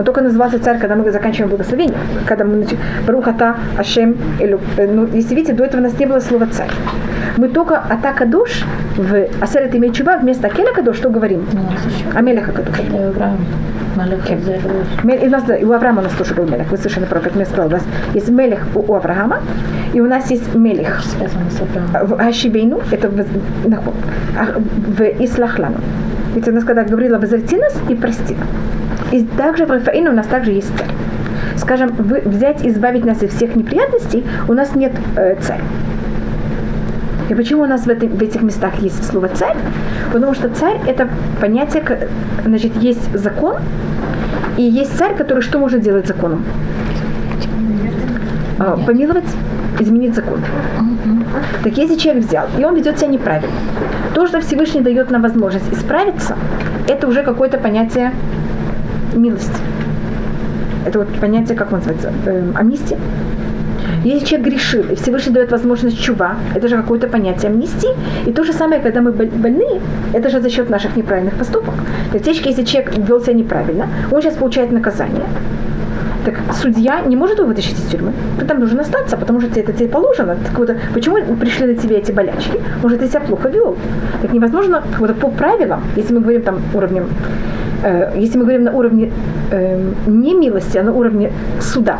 [0.00, 1.98] Он только назывался царь, когда мы заканчиваем благословение.
[2.24, 4.58] Когда мы начинаем Барухата, Ашем, Элю.
[4.78, 6.70] Э, ну, если видите, до этого у нас не было слова царь.
[7.36, 8.64] Мы только Атака душ
[8.96, 11.44] в Асерет имеет чува вместо Акеля Кадош, что говорим?
[12.14, 12.78] Амелеха Кадош.
[12.78, 12.82] И
[15.26, 16.70] у нас у Авраама у нас тоже был Мелех.
[16.70, 17.68] Вы совершенно правы, как я сказала.
[17.68, 17.84] У нас
[18.14, 19.40] есть Мелех у Авраама,
[19.92, 21.02] и у нас есть Мелех
[21.92, 23.22] в Ашибейну, это в,
[24.96, 25.76] в Ислахлану.
[26.34, 28.34] Ведь у нас когда говорила «Возрати нас и прости».
[29.12, 30.88] И также в Рафаину у нас также есть царь.
[31.56, 35.62] Скажем, взять и избавить нас из всех неприятностей, у нас нет э, царя.
[37.28, 39.56] И почему у нас в, этой, в этих местах есть слово царь?
[40.12, 41.08] Потому что царь это
[41.40, 42.08] понятие,
[42.44, 43.56] значит, есть закон,
[44.56, 46.44] и есть царь, который что может делать законом?
[48.58, 49.24] А, помиловать,
[49.78, 50.40] изменить закон.
[51.62, 53.54] Так если человек взял, и он ведет себя неправильно,
[54.14, 56.36] то, что Всевышний дает нам возможность исправиться,
[56.88, 58.12] это уже какое-то понятие
[59.14, 59.60] милости.
[60.86, 62.98] Это вот понятие, как он называется, э, амнистия.
[64.04, 67.90] Если человек грешил, и Всевышний дает возможность чува, это же какое-то понятие амнистии.
[68.26, 69.80] И то же самое, когда мы больны,
[70.14, 71.74] это же за счет наших неправильных поступок.
[72.10, 75.26] То есть, если человек вел себя неправильно, он сейчас получает наказание.
[76.24, 78.12] Так судья не может его вытащить из тюрьмы.
[78.38, 80.36] Ты там должен остаться, потому что это тебе положено.
[80.44, 82.60] Так вот, почему пришли на тебя эти болячки?
[82.82, 83.76] Может, ты себя плохо вел.
[84.20, 87.04] Так невозможно вот, по правилам, если мы говорим там уровнем,
[87.82, 89.10] э, если мы говорим на уровне
[89.50, 91.98] э, не милости, а на уровне суда,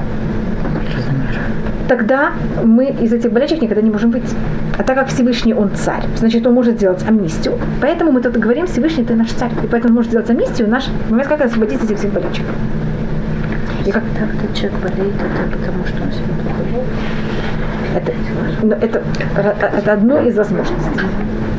[1.89, 4.35] тогда мы из этих болячек никогда не можем выйти.
[4.79, 7.59] А так как Всевышний он царь, значит, он может сделать амнистию.
[7.81, 9.51] Поэтому мы тут говорим, Всевышний ты наш царь.
[9.65, 12.45] И поэтому может сделать амнистию наш, мы как освободиться из этих всех болячек.
[13.87, 16.85] И как так этот человек болеет, это потому что он себя плохо вел?
[17.97, 18.13] Это,
[18.63, 19.03] ну, это,
[19.67, 21.01] это одно из возможностей.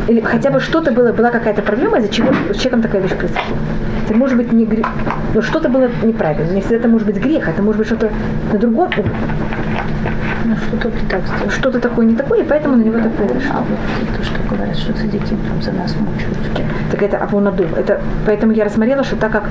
[0.07, 3.57] Или хотя бы что-то было, была какая-то проблема, из-за чего с человеком такая вещь произошла.
[4.05, 4.87] Это может быть не грех,
[5.33, 6.51] но что-то было неправильно.
[6.51, 8.09] Не всегда это может быть грех, это может быть что-то
[8.51, 9.11] на другом уровне.
[10.43, 11.49] Ну, что-то не так сделал.
[11.49, 13.51] Что-то такое не такое, и поэтому на него так произошло.
[13.53, 16.41] А вот то, что говорят, что цадики там за нас мучаются.
[16.91, 17.67] Так это авонадум.
[17.75, 19.49] Это, поэтому я рассмотрела, что так как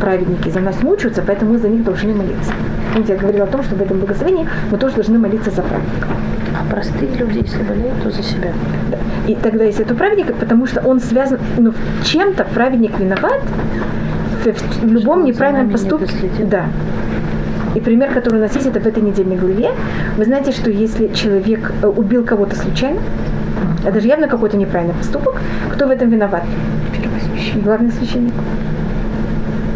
[0.00, 2.52] праведники за нас мучаются, поэтому мы за них должны молиться.
[2.92, 6.08] Помните, я говорила о том, что в этом благословении мы тоже должны молиться за праведников.
[6.54, 8.52] А простые люди, если болеют, то за себя.
[8.90, 8.98] Да.
[9.26, 11.72] И тогда, если это праведник, потому что он связан, ну,
[12.04, 13.40] чем-то праведник виноват
[14.44, 16.30] в, в любом неправильном поступке.
[16.50, 16.66] Да.
[17.74, 19.70] И пример, который у нас есть, это в этой недельной главе.
[20.16, 23.00] Вы знаете, что если человек э, убил кого-то случайно,
[23.86, 25.40] это же явно какой-то неправильный поступок,
[25.72, 26.44] кто в этом виноват?
[26.92, 27.64] Первосвященник.
[27.64, 28.34] Главный священник.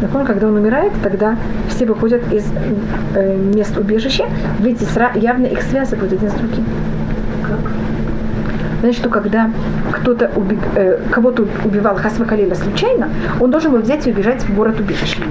[0.00, 1.36] Закон, когда он умирает, тогда
[1.68, 2.44] все выходят из
[3.14, 4.24] э, мест убежища,
[4.60, 4.84] видите,
[5.14, 6.64] явно их связывают один с другим.
[8.80, 9.50] Значит, что когда
[9.90, 13.08] кто-то уби- э, кого-то убивал Хасва случайно,
[13.40, 15.22] он должен был взять и убежать в город убежище.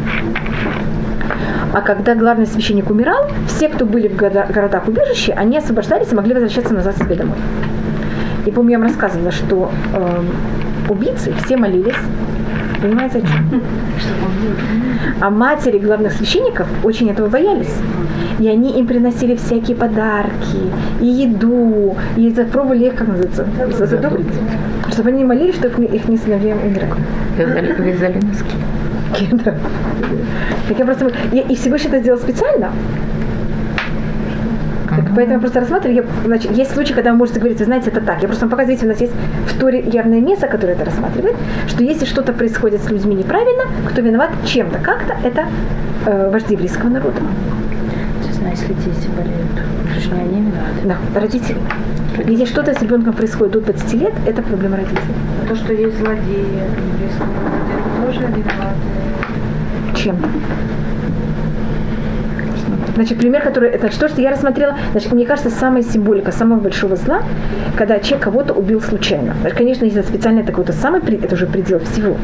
[1.73, 6.15] А когда главный священник умирал, все, кто были в города- городах убежища, они освобождались и
[6.15, 7.37] могли возвращаться назад себе домой.
[8.45, 10.27] И помню, я вам рассказывала, что эм,
[10.89, 11.95] убийцы все молились,
[12.81, 13.61] понимаете, о чем?
[15.21, 17.73] А матери главных священников очень этого боялись.
[18.39, 20.57] И они им приносили всякие подарки,
[20.99, 24.27] и еду, и запробовали их, как называется, задобрить.
[24.91, 26.93] Чтобы они молились, чтобы их не сыновья умирали.
[27.37, 28.55] Вязали, вязали носки.
[30.67, 31.11] Так я просто...
[31.31, 32.71] И Всевышний это сделал специально.
[35.15, 38.01] Поэтому я просто рассматриваю, я, значит, есть случаи, когда вы можете говорить, вы знаете, это
[38.01, 38.21] так.
[38.21, 39.13] Я просто вам показываю, видите, у нас есть
[39.47, 41.35] в Торе явное место, которое это рассматривает,
[41.67, 45.45] что если что-то происходит с людьми неправильно, кто виноват чем-то, как-то, это
[46.05, 47.21] э, вожди еврейского народа.
[48.27, 49.55] Честно, если дети болеют,
[49.93, 50.81] то же не они виноваты.
[50.83, 51.57] Да, родители.
[52.27, 55.15] Если что-то с ребенком происходит до 20 лет, это проблема родителей.
[55.47, 58.77] То, что есть злодеи это тоже виноваты.
[59.95, 60.17] Чем?
[62.95, 66.95] Значит, пример, который, значит, то, что я рассмотрела, значит, мне кажется, самая символика самого большого
[66.95, 67.23] зла,
[67.75, 69.33] когда человек кого-то убил случайно.
[69.41, 72.15] Значит, конечно, если это специально, это какой-то самый, при- это уже предел всего.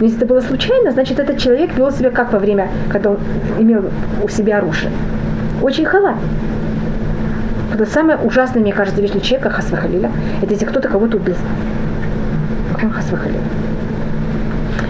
[0.00, 3.18] Но если это было случайно, значит, этот человек вел себя как во время, когда он
[3.58, 3.84] имел
[4.22, 4.90] у себя оружие.
[5.60, 6.16] Очень халат.
[7.74, 10.10] Это самое ужасное, мне кажется, вещь для человека Хасвахалиля.
[10.40, 11.36] Это если кто-то кого-то убил.
[12.82, 13.40] Он Хасвахалиля.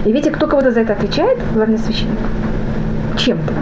[0.04, 1.38] И видите, кто кого-то за это отвечает?
[1.54, 2.18] Главный священник.
[3.16, 3.52] Чем-то.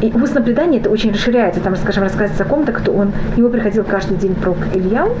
[0.00, 1.60] И в устном предании это очень расширяется.
[1.60, 5.16] Там, скажем, рассказывается о ком-то, кто он, к нему приходил каждый день пророк Ильяу,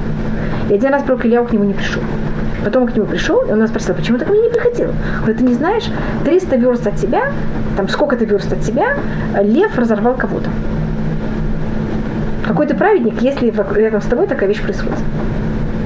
[0.70, 2.02] и один раз пророк Ильяу к нему не пришел.
[2.64, 4.90] Потом он к нему пришел, и он нас спросил, почему ты ко мне не приходил?
[4.90, 5.84] Он говорит, ты не знаешь,
[6.24, 7.32] 300 верст от тебя,
[7.76, 8.96] там сколько-то верст от тебя,
[9.42, 10.50] лев разорвал кого-то.
[12.46, 14.98] Какой ты праведник, если рядом с тобой такая вещь происходит?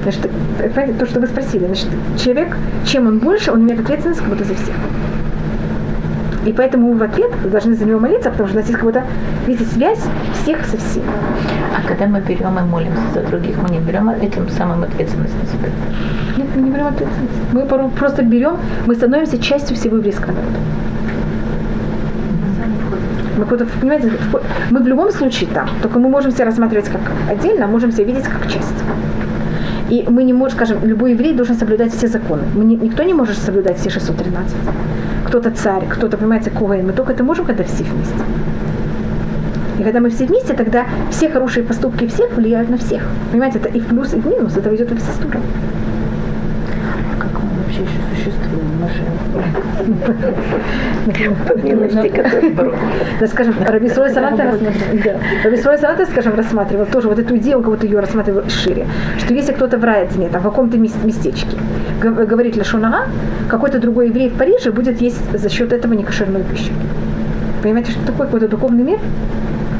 [0.02, 0.30] Значит,
[0.60, 1.88] э, то, что вы спросили, значит,
[2.18, 4.74] человек, чем он больше, он имеет ответственность как будто за всех.
[6.44, 9.04] И поэтому в ответ должны за него молиться, потому что у нас есть какая-то,
[9.46, 10.00] видите, связь
[10.42, 11.06] всех со всеми.
[11.76, 15.46] А когда мы берем и молимся за других, мы не берем этим самым ответственность на
[15.46, 15.70] себя.
[16.36, 17.34] Нет, мы не берем ответственность.
[17.52, 20.58] Мы просто берем, мы становимся частью всего еврейского народа.
[23.38, 24.12] Мы, понимаете,
[24.70, 28.04] мы в любом случае там, только мы можем себя рассматривать как отдельно, а можем себя
[28.04, 28.84] видеть как часть.
[29.92, 32.42] И мы не можем, скажем, любой еврей должен соблюдать все законы.
[32.54, 34.56] Мы не- никто не может соблюдать все 613.
[35.26, 36.86] Кто-то царь, кто-то, понимаете, Коэн.
[36.86, 38.24] Мы только это можем, когда все вместе.
[39.78, 43.02] И когда мы все вместе, тогда все хорошие поступки всех влияют на всех.
[43.32, 45.44] Понимаете, это и в плюс, и в минус, это идет во все стороны.
[47.18, 48.64] Как мы вообще еще существуем?
[48.80, 49.02] Мы же.
[53.20, 55.16] Да, скажем, Раби Срой Саната рассматривал, да.
[55.44, 58.86] Раби Срой Саната, скажем, рассматривал тоже вот эту идею, он будто ее рассматривал шире,
[59.18, 61.56] что если кто-то в Райдзине, там, в каком-то мес- местечке,
[62.00, 63.06] говорит Лашонара,
[63.48, 66.72] какой-то другой еврей в Париже будет есть за счет этого некошерную пищу.
[67.62, 68.98] Понимаете, что такое какой-то духовный мир?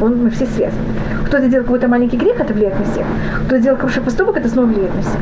[0.00, 0.82] Он, мы все связаны.
[1.26, 3.06] Кто-то делает какой-то маленький грех, это влияет на всех.
[3.46, 5.20] Кто-то делает хороший поступок, это снова влияет на всех.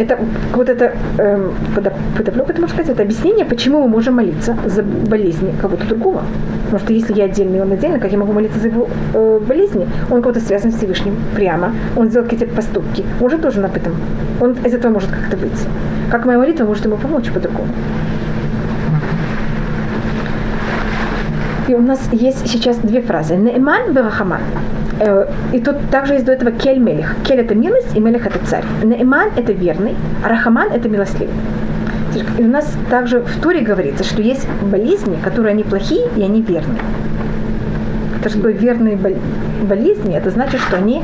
[0.00, 0.18] Это
[0.54, 4.82] вот это эм, подоп- подоплека, это можно сказать, это объяснение, почему мы можем молиться за
[4.82, 6.22] болезни кого-то другого.
[6.64, 9.40] Потому что если я отдельный, и он отдельно, как я могу молиться за его э,
[9.46, 9.86] болезни?
[10.10, 13.92] Он кого-то связан с Всевышним прямо, он сделал какие-то поступки, он же тоже об этом.
[14.40, 15.68] Он из этого может как-то выйти.
[16.10, 17.68] Как моя молитва может ему помочь по-другому.
[21.68, 23.36] И у нас есть сейчас две фразы.
[23.36, 24.40] Неэман Берахаман.
[25.00, 27.16] Э, И тут также есть до этого кель мелех.
[27.24, 28.64] Кель это милость, и мелех это царь.
[28.84, 31.34] Неэман это верный, а рахаман это милостливый.
[32.38, 36.42] И у нас также в Туре говорится, что есть болезни, которые они плохие и они
[36.42, 36.80] верные.
[38.20, 39.16] Это что такое верные бол-
[39.62, 41.02] болезни, это значит, что они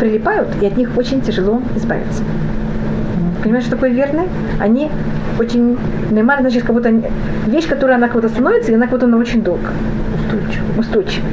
[0.00, 2.22] прилипают, и от них очень тяжело избавиться.
[3.42, 4.24] Понимаешь, что такое верный?
[4.58, 4.90] Они
[5.38, 5.78] очень...
[6.10, 6.92] Неймар, значит, как будто
[7.46, 9.68] вещь, которая она как будто становится, и она как будто она очень долго.
[10.18, 10.64] Устойчиво.
[10.78, 11.26] Устойчиво.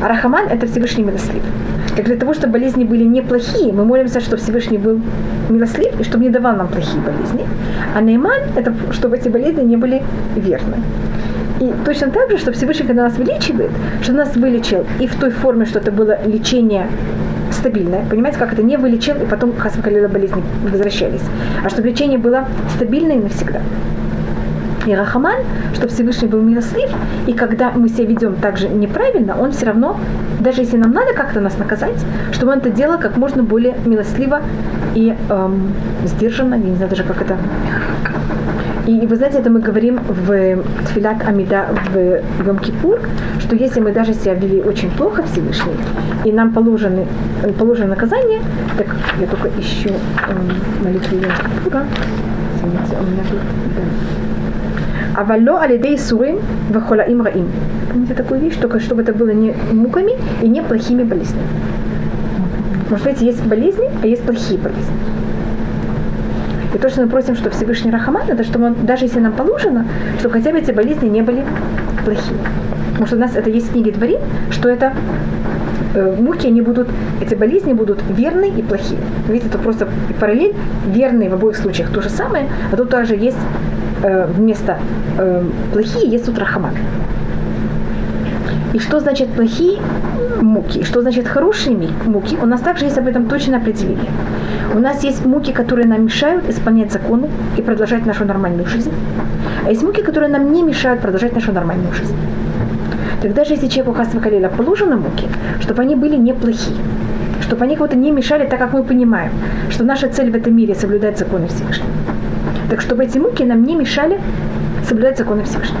[0.00, 1.42] А Рахаман– это Всевышний милослив.
[1.96, 5.00] И для того, чтобы болезни были неплохие, мы молимся, чтобы Всевышний был
[5.48, 7.44] милослив и чтобы не давал нам плохие болезни.
[7.96, 10.02] А Нейман– это чтобы эти болезни не были
[10.36, 10.76] верны.
[11.60, 13.70] И точно так же, что Всевышний, когда нас вылечивает,
[14.02, 16.86] что нас вылечил и в той форме, что это было лечение
[17.50, 18.04] стабильное.
[18.08, 21.22] Понимаете, как это не вылечил, и потом Хасмакалила болезни возвращались.
[21.64, 22.46] А чтобы лечение было
[22.76, 23.60] стабильное навсегда.
[24.88, 25.40] И Рахаман,
[25.74, 26.90] чтобы Всевышний был милослив,
[27.26, 30.00] и когда мы себя ведем так же неправильно, он все равно,
[30.40, 34.40] даже если нам надо как-то нас наказать, чтобы он это делал как можно более милостливо
[34.94, 35.74] и эм,
[36.06, 37.36] сдержанно, я не знаю даже как это.
[38.86, 42.98] И, и вы знаете, это мы говорим в Тфилат Амида в Йом Кипур,
[43.40, 45.76] что если мы даже себя вели очень плохо Всевышний,
[46.24, 47.06] и нам положены,
[47.58, 48.40] положено наказание,
[48.78, 48.86] так
[49.20, 51.32] я только ищу эм, молитву Йом
[51.62, 51.84] Кипура.
[52.56, 53.40] Извините, у меня тут...
[53.76, 53.82] Да.
[55.18, 56.38] Авалло алидей сурим
[56.70, 57.48] вахолаим раим.
[57.90, 58.54] Помните такую вещь?
[58.54, 60.12] Только чтобы это было не муками
[60.42, 61.42] и не плохими болезнями.
[62.88, 64.94] Может быть, есть болезни, а есть плохие болезни.
[66.72, 69.86] И то, что мы просим, что Всевышний Рахаман, это чтобы он, даже если нам положено,
[70.20, 71.44] чтобы хотя бы эти болезни не были
[72.04, 72.38] плохие.
[72.90, 74.20] Потому что у нас это есть в книге Дворим,
[74.52, 74.92] что это
[75.94, 76.88] э, муки, они будут,
[77.20, 79.00] эти болезни будут верные и плохие.
[79.26, 79.88] Видите, это просто
[80.20, 80.54] параллель,
[80.86, 83.38] верные в обоих случаях то же самое, а тут также есть
[84.02, 84.78] э, вместо
[85.18, 86.74] э, плохие, есть тут Рахаман.
[88.74, 89.80] И что значит плохие
[90.42, 94.10] муки, что значит хорошие муки, у нас также есть об этом точное определение.
[94.74, 98.92] У нас есть муки, которые нам мешают исполнять законы и продолжать нашу нормальную жизнь.
[99.64, 102.14] А есть муки, которые нам не мешают продолжать нашу нормальную жизнь.
[103.22, 105.26] Так даже если человеку Хасва Калиля положены муки,
[105.60, 106.76] чтобы они были неплохие,
[107.40, 109.32] чтобы они кого-то не мешали, так как мы понимаем,
[109.70, 111.88] что наша цель в этом мире соблюдать законы Всевышнего.
[112.68, 114.20] Так чтобы эти муки нам не мешали
[114.86, 115.80] соблюдать законы Всевышнего.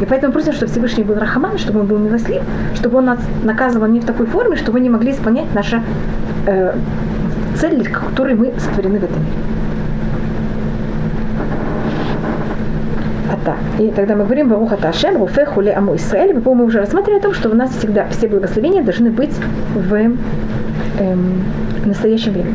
[0.00, 2.42] И поэтому просим, чтобы Всевышний был Рахаман, чтобы он был милослив,
[2.74, 5.78] чтобы он нас наказывал не в такой форме, чтобы мы не могли исполнять нашу
[6.46, 6.74] э,
[7.56, 9.32] цель, для которой мы сотворены в этом мире.
[13.32, 13.56] Ата.
[13.78, 16.32] И тогда мы говорим Баруха Ташем, Руфе, Хуле, Аму, Исраэль.
[16.32, 19.34] Мы, по-моему, уже рассматривали о том, что у нас всегда все благословения должны быть
[19.74, 21.44] в эм,
[21.84, 22.54] настоящем времени.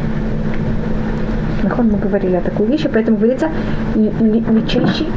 [1.74, 3.50] Нахон мы говорили о такой вещи, поэтому говорится
[3.96, 5.10] лечащий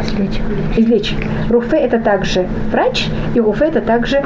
[0.00, 0.42] Излечить.
[0.76, 1.18] излечить.
[1.50, 4.22] Руфе это также врач, и руфе это также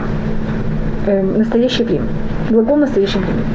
[1.06, 2.08] э, настоящее время.
[2.50, 3.46] Глагол в настоящем времени.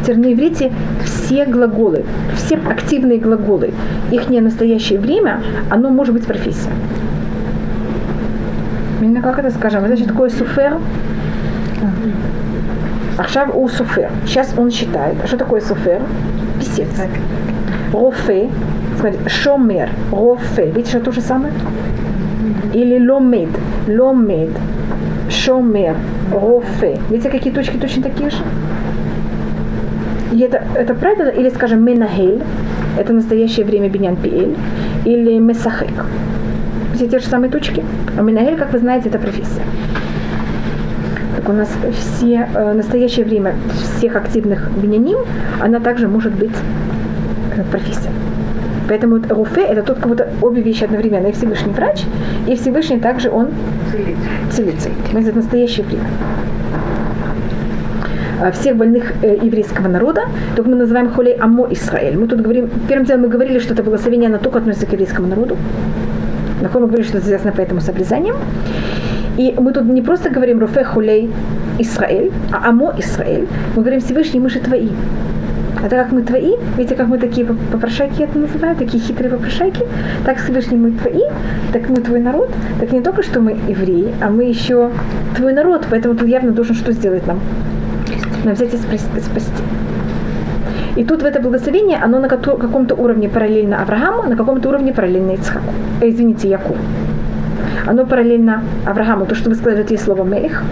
[0.00, 0.72] Теперь на иврите
[1.04, 3.74] все глаголы, все активные глаголы,
[4.10, 6.70] их не настоящее время, оно может быть профессия.
[9.02, 9.86] Именно как это скажем?
[9.86, 10.78] Значит, такое суфер.
[13.18, 14.10] Ахшав у суфер.
[14.24, 15.16] Сейчас он считает.
[15.22, 16.00] А что такое суфер?
[16.72, 16.88] Писец.
[17.92, 18.48] Рофе.
[18.98, 20.70] Смотри, шомер, рофе.
[20.70, 21.52] Видите, что то же самое?
[22.72, 23.50] Или ломед.
[23.88, 24.50] Ломед.
[25.28, 25.96] Шомер,
[26.32, 26.98] рофе.
[27.10, 28.38] Видите, какие точки точно такие же?
[30.32, 32.40] И это, это правило, или, скажем, менахель,
[32.98, 34.56] это настоящее время Бенян Пиэль,
[35.04, 36.06] или месахек.
[36.94, 37.84] Все те же самые точки.
[38.18, 39.62] А менахель, как вы знаете, это профессия.
[41.42, 43.56] Так у нас все э, настоящее время
[43.96, 45.18] всех активных беняним,
[45.60, 46.52] она также может быть
[47.56, 48.10] э, профессия.
[48.88, 51.26] Поэтому руфе это тот, кого-то обе вещи одновременно.
[51.26, 52.04] И Всевышний врач,
[52.46, 53.48] и Всевышний также он
[54.52, 54.92] целитель.
[55.12, 56.06] Это настоящее время
[58.52, 60.22] всех больных э, еврейского народа,
[60.54, 62.16] только мы называем холей Амо Исраэль.
[62.18, 65.26] Мы тут говорим, первым делом мы говорили, что это благословение, оно только относится к еврейскому
[65.26, 65.56] народу.
[66.60, 68.36] На мы говорили, что это связано поэтому с обрезанием.
[69.38, 71.30] И мы тут не просто говорим Руфе Хулей
[71.78, 73.48] Исраэль, а Амо Исраэль.
[73.74, 74.90] Мы говорим Всевышний, мы же твои.
[75.82, 79.82] А так как мы твои, видите, как мы такие попрошайки это называем, такие хитрые попрошайки,
[80.24, 81.22] так Всевышний мы твои,
[81.72, 84.90] так мы твой народ, так не только что мы евреи, а мы еще
[85.34, 87.40] твой народ, поэтому ты явно должен что сделать нам?
[88.44, 89.62] Нам взять и спасти.
[90.94, 95.32] И тут в это благословение, оно на каком-то уровне параллельно Аврааму, на каком-то уровне параллельно
[95.32, 95.72] Ицхаку.
[96.00, 96.76] Э, извините, Яку.
[97.86, 99.26] Оно параллельно Аврааму.
[99.26, 100.62] То, что вы сказали, это есть слово Мех.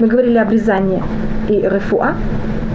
[0.00, 1.02] Мы говорили обрезание
[1.48, 2.14] и рефуа.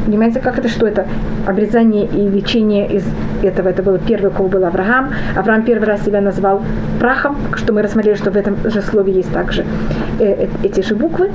[0.06, 1.06] Понимаете, как это, что это?
[1.48, 3.04] Обрезание и лечение из
[3.44, 3.70] этого.
[3.70, 5.12] Это было первое, у кого был Авраам.
[5.36, 6.62] Авраам первый раз себя назвал
[7.00, 9.66] прахом, что мы рассмотрели, что в этом же слове есть также
[10.20, 11.30] э, э, эти же буквы.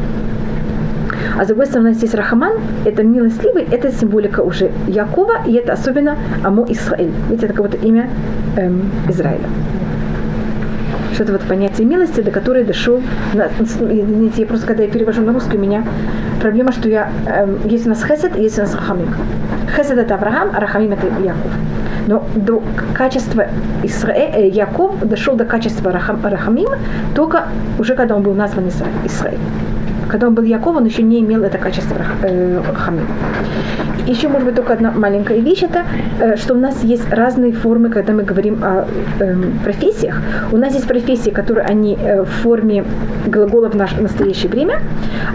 [1.39, 2.53] А с другой стороны, здесь Рахаман,
[2.85, 7.11] это милостливый, это символика уже Якова, и это особенно Амо Исраиль.
[7.29, 8.09] Видите, это как будто имя
[8.57, 9.47] эм, Израиля
[11.15, 13.01] что это вот понятие милости, до которой дошел,
[13.33, 15.85] извините, я просто, когда я перевожу на русский, у меня
[16.41, 19.15] проблема, что я, э, есть у нас хесед, есть у нас рахамим.
[19.77, 21.53] Хесед это Авраам, а рахамим это Яков.
[22.07, 22.63] Но до
[22.93, 23.47] качества
[23.83, 26.69] Исраэ, Яков дошел до качества рахам, рахамим
[27.15, 27.45] только
[27.79, 29.39] уже когда он был назван Исраэль
[30.15, 33.09] когда он был Яков, он еще не имел это качество э, хамим.
[34.07, 35.83] Еще, может быть, только одна маленькая вещь, это,
[36.21, 38.87] э, что у нас есть разные формы, когда мы говорим о
[39.19, 39.35] э,
[39.65, 40.23] профессиях.
[40.53, 42.85] У нас есть профессии, которые они э, в форме
[43.27, 44.79] глагола в наше настоящее время,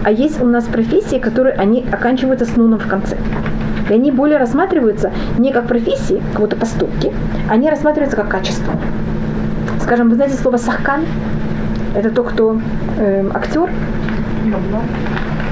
[0.02, 3.18] а есть у нас профессии, которые они оканчиваются с нуном в конце.
[3.90, 7.12] И они более рассматриваются не как профессии, как будто поступки,
[7.50, 8.72] они рассматриваются как качество.
[9.82, 11.02] Скажем, вы знаете слово сахкан?
[11.94, 12.58] Это тот, кто
[12.98, 13.68] э, актер,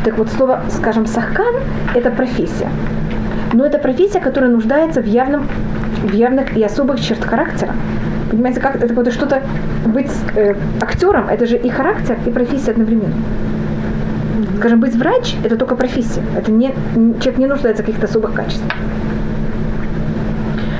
[0.05, 1.55] так вот, слово, скажем, сахкан–
[1.94, 2.68] это профессия.
[3.53, 5.46] Но это профессия, которая нуждается в, явном,
[6.03, 7.72] в явных и особых черт характера.
[8.30, 9.42] Понимаете, как это вот что-то
[9.86, 13.14] быть э, актером, это же и характер, и профессия одновременно.
[14.59, 16.22] Скажем, быть врач– это только профессия.
[16.36, 16.74] Это не,
[17.20, 18.72] человек не нуждается в каких-то особых качествах.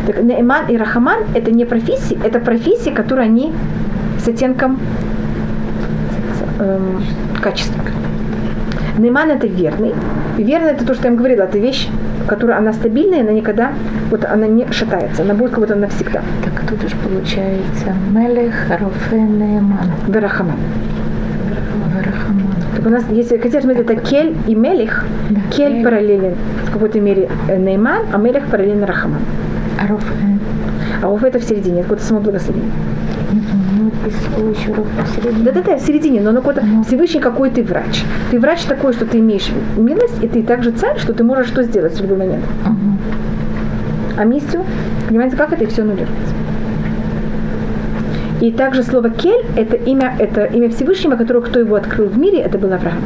[0.07, 3.53] Так Нейман и Рахаман– это не профессии, это профессии, которые они
[4.19, 4.79] с оттенком
[6.59, 7.03] эм,
[7.43, 7.83] качества.
[8.99, 9.95] Нейман– это верный.
[10.37, 11.89] Верный– это то, что я вам говорила, это вещь,
[12.27, 13.73] которая она стабильная, она никогда,
[14.11, 16.23] вот она не шатается, она будет как будто навсегда.
[16.45, 19.91] Так тут же получается Мелех, Рофе, Нейман.
[20.09, 20.57] Верахаман.
[22.77, 25.05] Так у нас, если хотите смотреть, это Кель и Мелих.
[25.31, 25.85] Да, Кель Кель.
[25.85, 26.35] параллелен
[26.67, 29.21] в какой-то мере э, Нейман, а Мелих параллелен Рахаман.
[29.81, 30.07] А Рофе?
[31.03, 32.71] А Оф это в середине, это какое-то само благословение.
[34.07, 35.45] Из еще посередине.
[35.45, 36.83] Да-да-да, в середине, но оно какой-то Ну.
[36.85, 38.05] Всевышний какой ты врач.
[38.31, 41.63] Ты врач такой, что ты имеешь милость, и ты также царь, что ты можешь что
[41.63, 42.45] сделать в любой момент.
[42.65, 42.99] Мгм.
[44.19, 44.65] А миссию,
[45.09, 46.35] понимаете, как это и все аннулируется.
[48.41, 52.39] И также слово Кель– это имя, это имя Всевышнего, которого кто его открыл в мире,
[52.39, 53.01] это был Авраам.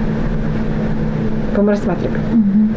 [1.56, 2.20] По рассматриваем.
[2.32, 2.74] Мгм.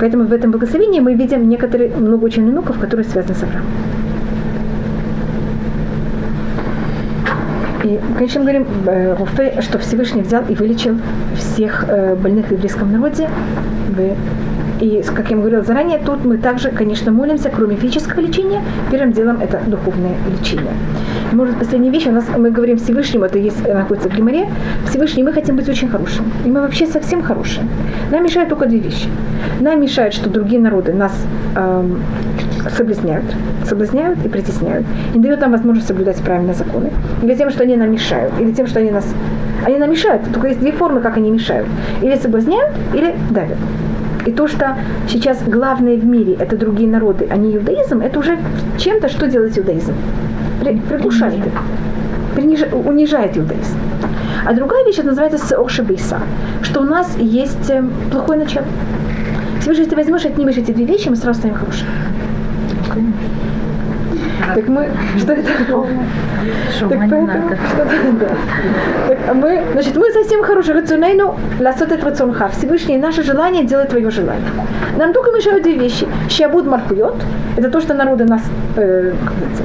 [0.00, 3.66] Поэтому в этом благословении мы видим некоторые, много очень намеков, которые связаны с Авраамом.
[7.86, 10.96] И, конечно, мы говорим, э, Руфе, что Всевышний взял и вылечил
[11.36, 13.28] всех э, больных в еврейском народе.
[14.80, 18.60] И, как я говорила заранее, тут мы также, конечно, молимся, кроме физического лечения,
[18.90, 20.72] первым делом это духовное лечение.
[21.32, 24.48] Может, последняя вещь, у нас мы говорим Всевышнему, это есть, находится в Гимаре,
[24.88, 26.26] Всевышний, мы хотим быть очень хорошим.
[26.44, 27.66] И мы вообще совсем хорошие.
[28.10, 29.08] Нам мешают только две вещи.
[29.60, 31.12] Нам мешает, что другие народы нас
[31.54, 32.02] эм,
[32.70, 33.24] соблазняют,
[33.64, 34.86] соблазняют и притесняют.
[35.14, 36.90] Не дают нам возможность соблюдать правильные законы.
[37.22, 39.06] Или тем, что они нам мешают, или тем, что они нас...
[39.64, 41.66] Они нам мешают, только есть две формы, как они мешают.
[42.02, 43.58] Или соблазняют, или давят.
[44.26, 44.76] И то, что
[45.08, 48.38] сейчас главное в мире– это другие народы, а не иудаизм, это уже
[48.76, 49.94] чем-то, что делает иудаизм.
[50.60, 51.52] При- приглушает их,
[52.34, 53.78] приниж- унижает иудаизм.
[54.44, 56.18] А другая вещь, это называется сеоши бейса,
[56.62, 58.66] что у нас есть э, плохое начало.
[59.64, 61.88] Если ты возьмешь и отнимешь эти две вещи, мы сразу станем хорошими.
[64.54, 64.88] Так мы...
[65.18, 65.50] Что это?
[66.70, 68.28] Что, Так поэтому, что-то, да.
[69.08, 70.74] Так, а мы, значит, мы совсем хорошие.
[70.74, 72.48] Рацунейну ласот это рацунха.
[72.48, 74.46] Всевышний, наше желание делать твое желание.
[74.96, 76.06] Нам только мешают две вещи.
[76.28, 77.14] Щабуд маркует.
[77.56, 78.42] Это то, что народы нас,
[78.76, 79.12] э,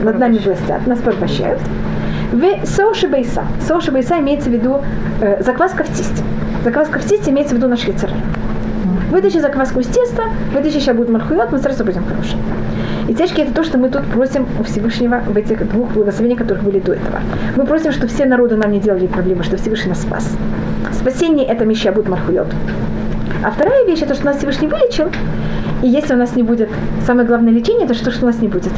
[0.03, 1.59] над нами властят, нас порабощают.
[2.31, 3.43] В соуши бейса.
[3.67, 4.81] Соуши бейса имеется в виду
[5.21, 6.23] э, закваска в тесте.
[6.63, 8.09] Закваска в тесте имеется в виду наш яцер.
[9.11, 12.41] Вытащи закваску из теста, вытащи щабуд маркует, мы сразу будем хорошие.
[13.09, 16.63] И тяжкие это то, что мы тут просим у Всевышнего в этих двух благословениях, которых
[16.63, 17.19] были до этого.
[17.57, 20.29] Мы просим, чтобы все народы нам не делали проблемы, что Всевышний нас спас.
[20.93, 22.47] Спасение это меща будет мархует.
[23.43, 25.09] А вторая вещь, это что нас Всевышний вылечил.
[25.83, 26.69] И если у нас не будет,
[27.05, 28.71] самое главное лечение, это что, что у нас не будет?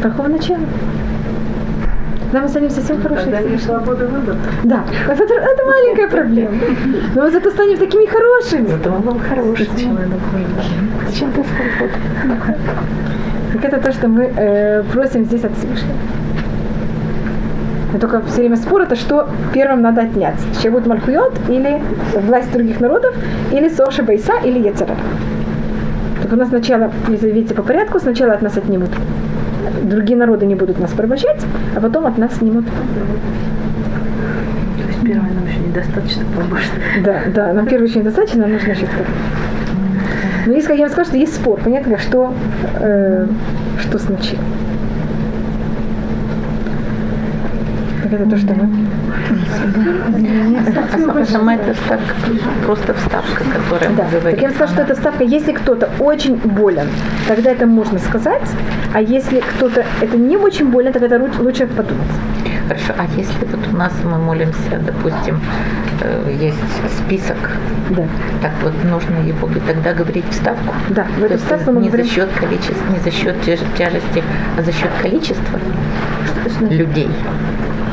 [0.00, 0.60] Плохого начала.
[2.34, 3.30] Тогда мы станем совсем хорошими.
[3.30, 4.36] Тогда не свобода выбора.
[4.64, 6.50] Да, это, это маленькая проблема.
[7.14, 8.66] Но мы зато станем такими хорошими.
[8.66, 10.08] Зато мы вам хороший человек.
[11.06, 12.58] Зачем ты свобода?
[13.52, 15.94] Так это то, что мы э, просим здесь от Всевышнего.
[17.92, 20.40] Но только все время спор это, что первым надо отнять.
[20.60, 21.80] Щебут Мальхуйот или
[22.16, 23.14] власть других народов,
[23.52, 24.96] или Соша Байса, или Ецера.
[26.20, 28.90] Так у нас сначала, если видите по порядку, сначала от нас отнимут.
[29.82, 31.44] Другие народы не будут нас порабощать,
[31.76, 32.64] а потом от нас снимут.
[32.66, 32.72] То
[34.88, 36.70] есть первое нам еще недостаточно побольше.
[37.04, 39.06] Да, да, нам первый очень достаточно, нам нужно еще второй.
[40.46, 42.34] Но есть, как я вам сказала, что есть спор, понятно, что,
[42.80, 43.26] э,
[43.80, 44.40] что сначала.
[48.14, 48.68] Это то, что мы...
[51.20, 52.00] А сама это так
[52.64, 56.88] просто вставка, которая Да, так я бы сказала, что это ставка, если кто-то очень болен,
[57.28, 58.42] тогда это можно сказать,
[58.92, 62.06] а если кто-то это не очень больно, тогда лучше подумать.
[62.68, 65.38] Хорошо, а если вот у нас мы молимся, допустим,
[66.00, 66.56] э, есть
[66.98, 67.36] список,
[67.90, 68.04] Да,
[68.40, 70.74] так вот нужно его тогда говорить вставку?
[70.88, 72.06] да, в эту есть ставку мы не говорим...
[72.06, 74.22] за счет количества, не за счет тяж- тяжести,
[74.58, 75.58] а за счет количества
[76.70, 77.10] людей.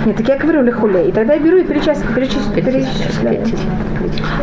[0.05, 2.15] Нет, так я говорю лихуле, и тогда я беру и перечисляю.
[2.15, 3.41] перечис- перечисляю.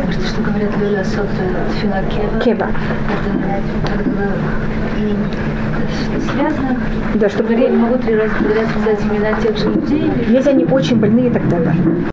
[0.05, 1.27] Может, что говорят Лёля Сот
[1.71, 2.39] Тфила Кева?
[2.39, 2.67] Кеба.
[2.67, 4.23] Это бы
[5.01, 5.17] м,
[6.33, 6.77] связано.
[7.15, 10.09] Да, чтобы могут ли раз подряд сказать имена тех же людей?
[10.29, 11.73] если они очень больные, тогда да.